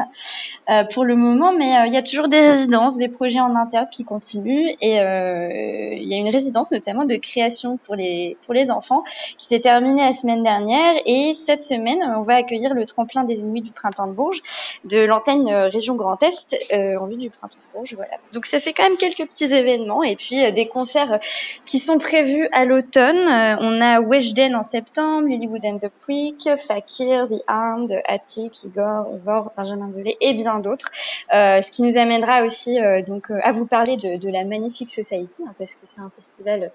pour 0.94 1.06
le 1.06 1.16
moment, 1.16 1.54
mais 1.54 1.88
il 1.88 1.94
y 1.94 1.98
a 1.98 2.04
toujours 2.04 2.28
des 2.28 2.42
résidences, 2.42 2.98
des 2.98 3.10
projets 3.10 3.40
en 3.40 3.56
interne 3.56 3.88
qui 3.92 4.04
continuent, 4.04 4.70
et 4.82 4.96
il 4.98 6.08
y 6.08 6.14
a 6.14 6.18
une 6.18 6.30
résidence 6.30 6.72
notamment 6.72 7.06
de 7.06 7.16
création 7.16 7.78
pour 7.78 7.96
les 7.96 8.38
pour 8.46 8.54
les 8.54 8.72
enfants 8.72 9.04
qui 9.38 9.48
s'est 9.48 9.60
terminée 9.60 10.04
la 10.04 10.14
semaine 10.14 10.44
dernière 10.44 10.96
et 11.06 11.34
cette 11.34 11.62
semaine 11.62 12.00
on 12.18 12.24
va 12.24 12.36
accueillir 12.36 12.74
le 12.74 12.86
tremplin 12.86 13.24
des 13.24 13.40
ennemis 13.40 13.62
du 13.62 13.72
printemps 13.72 14.08
de 14.08 14.14
Bourges 14.14 14.42
de 14.86 15.00
l'antenne 15.00 15.48
euh, 15.48 15.68
région 15.68 15.96
Grand 15.96 16.22
Est 16.24 16.56
euh, 16.74 16.98
en 16.98 17.08
vue 17.08 17.18
du 17.18 17.30
printemps 17.30 17.56
de 17.56 17.78
Bourges 17.78 17.94
voilà 17.96 18.14
donc 18.34 18.46
ça 18.46 18.60
fait 18.60 18.74
quand 18.74 18.84
même 18.84 18.98
quelques 18.98 19.28
petits 19.28 19.46
événements 19.46 19.61
et 19.68 20.16
puis 20.16 20.44
euh, 20.44 20.52
des 20.52 20.68
concerts 20.68 21.20
qui 21.66 21.80
sont 21.80 21.98
prévus 21.98 22.48
à 22.52 22.66
l'automne. 22.66 23.28
On 23.60 23.82
a 23.82 24.02
Weshden 24.02 24.56
en 24.56 24.64
septembre 24.64 25.28
Lilywood 25.28 25.66
and 25.66 25.80
the 25.80 25.92
Creek 26.02 26.50
Fakir 26.58 27.28
The 27.28 27.42
Armed 27.48 28.02
Attic 28.08 28.64
Igor 28.64 29.08
Ivor 29.16 29.52
Benjamin 29.56 29.88
Belay 29.88 30.18
et 30.22 30.34
bien 30.34 30.60
d'autres. 30.60 30.90
Ce 31.32 31.72
qui 31.72 31.84
nous 31.84 31.98
amènera 31.98 32.44
aussi 32.46 32.78
donc 33.08 33.32
à 33.32 33.52
vous 33.52 33.66
parler 33.66 33.96
de, 33.96 34.18
de 34.18 34.32
la 34.32 34.48
Magnifique 34.48 34.92
Society 34.92 35.42
hein, 35.46 35.54
parce 35.58 35.72
que 35.72 35.80
c'est 35.84 36.02
un 36.02 36.12
festival 36.16 36.72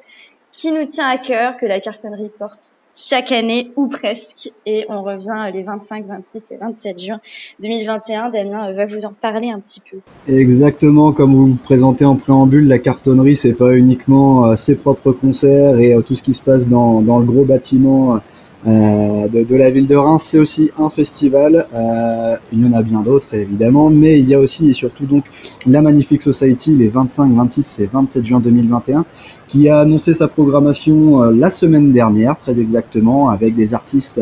qui 0.52 0.73
nous 0.73 0.87
tient 0.87 1.09
à 1.09 1.19
cœur, 1.19 1.57
que 1.57 1.66
la 1.66 1.81
cartonnerie 1.81 2.31
porte 2.38 2.73
chaque 2.97 3.31
année 3.31 3.73
ou 3.76 3.88
presque. 3.88 4.50
Et 4.65 4.87
on 4.88 5.03
revient 5.03 5.53
les 5.53 5.62
25, 5.62 6.07
26 6.07 6.43
et 6.50 6.57
27 6.57 6.99
juin 6.99 7.21
2021. 7.61 8.31
Damien 8.31 8.73
va 8.73 8.87
vous 8.87 9.05
en 9.05 9.12
parler 9.12 9.50
un 9.50 9.61
petit 9.61 9.83
peu. 9.88 9.99
Exactement, 10.26 11.12
comme 11.12 11.35
vous 11.35 11.47
me 11.47 11.57
présentez 11.57 12.05
en 12.05 12.17
préambule, 12.17 12.67
la 12.67 12.79
cartonnerie, 12.79 13.37
c'est 13.37 13.53
pas 13.53 13.76
uniquement 13.76 14.47
euh, 14.47 14.57
ses 14.57 14.76
propres 14.76 15.12
concerts 15.12 15.79
et 15.79 15.95
euh, 15.95 16.00
tout 16.00 16.15
ce 16.15 16.23
qui 16.23 16.35
se 16.35 16.43
passe 16.43 16.69
dans, 16.69 17.03
dans 17.03 17.19
le 17.19 17.26
gros 17.26 17.45
bâtiment 17.45 18.15
euh, 18.15 18.19
de, 18.66 19.44
de, 19.44 19.56
la 19.56 19.70
ville 19.70 19.87
de 19.87 19.94
Reims. 19.94 20.23
C'est 20.23 20.38
aussi 20.38 20.70
un 20.78 20.90
festival. 20.90 21.66
Euh, 21.75 22.37
il 22.52 22.66
y 22.66 22.68
en 22.68 22.73
a 22.73 22.82
bien 22.82 23.00
d'autres 23.00 23.35
évidemment, 23.35 23.90
mais 23.90 24.18
il 24.18 24.28
y 24.28 24.35
a 24.35 24.40
aussi 24.40 24.70
et 24.70 24.75
surtout 24.75 25.06
donc 25.06 25.25
la 25.66 25.82
Magnifique 25.82 26.23
Society 26.23 26.75
les 26.75 26.88
25, 26.88 27.32
26 27.32 27.80
et 27.80 27.88
27 27.92 28.26
juin 28.26 28.40
2021 28.40 29.04
qui 29.49 29.68
a 29.68 29.80
annoncé 29.80 30.14
sa 30.14 30.28
programmation 30.28 31.23
euh, 31.23 31.32
la 31.32 31.50
semaine 31.50 31.92
dernière, 31.92 32.37
très 32.37 32.61
exactement, 32.61 33.30
avec 33.30 33.54
des 33.54 33.75
artistes 33.75 34.20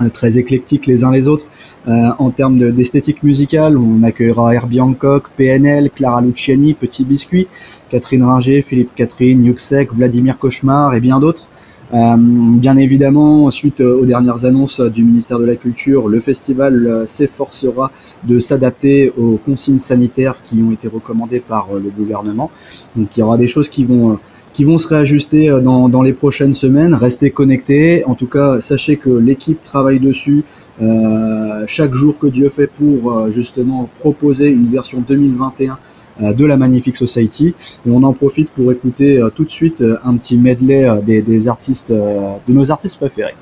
euh, 0.00 0.08
très 0.08 0.38
éclectiques 0.38 0.86
les 0.86 1.04
uns 1.04 1.10
les 1.10 1.28
autres. 1.28 1.46
Euh, 1.88 2.10
en 2.18 2.30
termes 2.30 2.72
d'esthétique 2.72 3.22
musicale, 3.22 3.76
on 3.76 4.02
accueillera 4.02 4.54
Herbie 4.54 4.80
Hancock, 4.80 5.30
PNL, 5.36 5.90
Clara 5.90 6.20
Luciani, 6.20 6.74
Petit 6.74 7.04
Biscuit, 7.04 7.48
Catherine 7.90 8.22
Ringer, 8.22 8.62
Philippe 8.62 8.94
Catherine, 8.94 9.44
Yuxek, 9.44 9.92
Vladimir 9.92 10.38
Cauchemar 10.38 10.94
et 10.94 11.00
bien 11.00 11.20
d'autres. 11.20 11.46
Euh, 11.92 12.16
bien 12.18 12.76
évidemment, 12.76 13.50
suite 13.50 13.80
aux 13.80 14.04
dernières 14.04 14.44
annonces 14.44 14.80
du 14.80 15.04
ministère 15.04 15.38
de 15.38 15.44
la 15.44 15.56
Culture, 15.56 16.08
le 16.08 16.20
festival 16.20 17.04
s'efforcera 17.06 17.90
de 18.24 18.38
s'adapter 18.38 19.12
aux 19.18 19.38
consignes 19.44 19.80
sanitaires 19.80 20.36
qui 20.44 20.62
ont 20.62 20.70
été 20.70 20.86
recommandées 20.88 21.40
par 21.40 21.68
le 21.74 21.90
gouvernement. 21.90 22.50
Donc 22.94 23.16
il 23.16 23.20
y 23.20 23.22
aura 23.22 23.38
des 23.38 23.48
choses 23.48 23.68
qui 23.68 23.84
vont 23.84 24.18
qui 24.52 24.64
vont 24.64 24.78
se 24.78 24.88
réajuster 24.88 25.48
euh, 25.48 25.60
dans, 25.60 25.88
dans 25.88 26.02
les 26.02 26.12
prochaines 26.12 26.54
semaines. 26.54 26.94
Restez 26.94 27.30
connectés. 27.30 28.04
En 28.06 28.14
tout 28.14 28.26
cas, 28.26 28.60
sachez 28.60 28.96
que 28.96 29.10
l'équipe 29.10 29.62
travaille 29.62 30.00
dessus 30.00 30.44
euh, 30.82 31.64
chaque 31.66 31.94
jour 31.94 32.18
que 32.18 32.26
Dieu 32.26 32.48
fait 32.48 32.66
pour 32.66 33.12
euh, 33.12 33.30
justement 33.30 33.88
proposer 33.98 34.48
une 34.48 34.66
version 34.68 35.00
2021 35.06 35.72
euh, 35.72 35.76
de 36.20 36.44
la 36.44 36.56
Magnifique 36.56 36.96
Society. 36.96 37.54
Et 37.86 37.90
on 37.90 38.02
en 38.02 38.12
profite 38.12 38.50
pour 38.50 38.70
écouter 38.72 39.20
tout 39.34 39.44
de 39.44 39.50
suite 39.50 39.84
un 40.04 40.16
petit 40.16 40.38
medley 40.38 40.88
des, 41.04 41.22
des 41.22 41.48
artistes, 41.48 41.90
de 41.92 42.52
nos 42.52 42.70
artistes 42.70 42.98
préférés. 42.98 43.34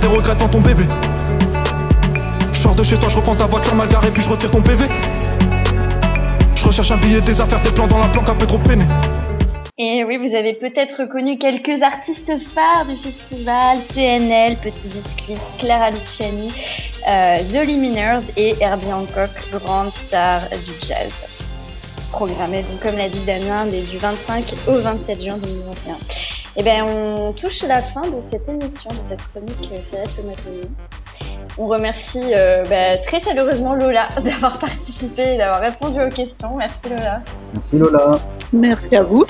Tes 0.00 0.06
regrets 0.06 0.42
en 0.42 0.48
ton 0.48 0.60
bébé. 0.60 0.84
Je 2.52 2.58
sors 2.58 2.74
de 2.74 2.82
chez 2.82 2.96
toi, 2.96 3.08
je 3.08 3.16
reprends 3.16 3.36
ta 3.36 3.46
voiture 3.46 3.74
mal 3.74 3.88
garée, 3.88 4.10
puis 4.10 4.22
je 4.22 4.30
retire 4.30 4.50
ton 4.50 4.62
PV. 4.62 4.86
Je 6.54 6.64
recherche 6.64 6.90
un 6.90 6.96
billet, 6.96 7.20
des 7.20 7.40
affaires, 7.40 7.62
des 7.62 7.70
plans 7.70 7.86
dans 7.86 7.98
la 7.98 8.08
planque 8.08 8.28
un 8.28 8.34
peu 8.34 8.46
trop 8.46 8.58
peiné. 8.58 8.84
Et 9.78 10.04
oui, 10.04 10.18
vous 10.18 10.34
avez 10.34 10.54
peut-être 10.54 11.00
reconnu 11.00 11.38
quelques 11.38 11.82
artistes 11.82 12.32
phares 12.54 12.86
du 12.86 12.96
festival, 12.96 13.78
CNL, 13.94 14.56
Petit 14.56 14.88
Biscuit, 14.88 15.36
Clara 15.58 15.90
Luciani, 15.90 16.52
euh, 17.08 17.38
The 17.38 17.66
Luminers 17.66 18.22
et 18.36 18.54
Herbie 18.60 18.92
Hancock, 18.92 19.30
grande 19.52 19.92
star 20.06 20.42
du 20.50 20.86
jazz. 20.86 21.12
Programmé, 22.12 22.62
donc, 22.62 22.80
comme 22.82 22.96
l'a 22.96 23.08
dit 23.08 23.24
Damien, 23.24 23.66
du 23.66 23.98
25 23.98 24.54
au 24.66 24.80
27 24.80 25.22
juin 25.22 25.36
2021. 25.38 26.39
Eh 26.60 26.62
bien, 26.62 26.84
on 26.84 27.32
touche 27.32 27.62
la 27.62 27.80
fin 27.80 28.02
de 28.02 28.20
cette 28.30 28.46
émission, 28.46 28.90
de 28.90 29.08
cette 29.08 29.22
chronique 29.30 29.70
Ferret 29.90 30.04
Tomatoni. 30.14 30.76
On 31.56 31.66
remercie 31.66 32.34
euh, 32.36 32.64
bah, 32.68 32.98
très 33.06 33.18
chaleureusement 33.18 33.74
Lola 33.74 34.08
d'avoir 34.22 34.58
participé 34.58 35.22
et 35.22 35.38
d'avoir 35.38 35.62
répondu 35.62 35.98
aux 36.02 36.10
questions. 36.10 36.56
Merci 36.58 36.90
Lola. 36.90 37.22
Merci 37.54 37.78
Lola. 37.78 38.10
Merci 38.52 38.96
à 38.96 39.02
vous. 39.02 39.24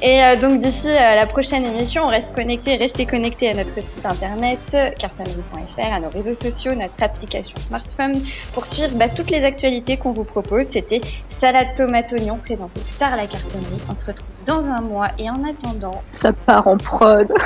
Et 0.00 0.22
euh, 0.22 0.36
donc 0.40 0.60
d'ici 0.60 0.88
à 0.88 1.16
la 1.16 1.26
prochaine 1.26 1.66
émission, 1.66 2.04
on 2.04 2.08
reste 2.08 2.32
connecté, 2.34 2.76
restez 2.76 3.06
connectés 3.06 3.50
à 3.50 3.54
notre 3.54 3.82
site 3.82 4.06
internet 4.06 4.58
cartonnerie.fr, 4.98 5.92
à 5.92 6.00
nos 6.00 6.10
réseaux 6.10 6.40
sociaux, 6.40 6.74
notre 6.74 7.02
application 7.02 7.56
smartphone 7.56 8.14
pour 8.54 8.66
suivre 8.66 8.94
bah, 8.94 9.08
toutes 9.08 9.30
les 9.30 9.44
actualités 9.44 9.96
qu'on 9.96 10.12
vous 10.12 10.24
propose. 10.24 10.66
C'était 10.66 11.00
Salade 11.40 11.74
tomate 11.76 12.12
oignon 12.12 12.36
présentée 12.36 12.82
par 12.98 13.16
la 13.16 13.26
cartonnerie. 13.26 13.80
On 13.88 13.94
se 13.94 14.04
retrouve 14.04 14.28
dans 14.46 14.62
un 14.64 14.82
mois 14.82 15.06
et 15.18 15.30
en 15.30 15.42
attendant, 15.44 16.02
ça 16.06 16.32
part 16.32 16.66
en 16.68 16.76
prod. 16.76 17.28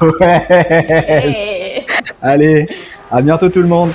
Ouais. 0.00 1.86
Allez, 2.20 2.66
à 3.12 3.22
bientôt 3.22 3.48
tout 3.48 3.62
le 3.62 3.68
monde. 3.68 3.92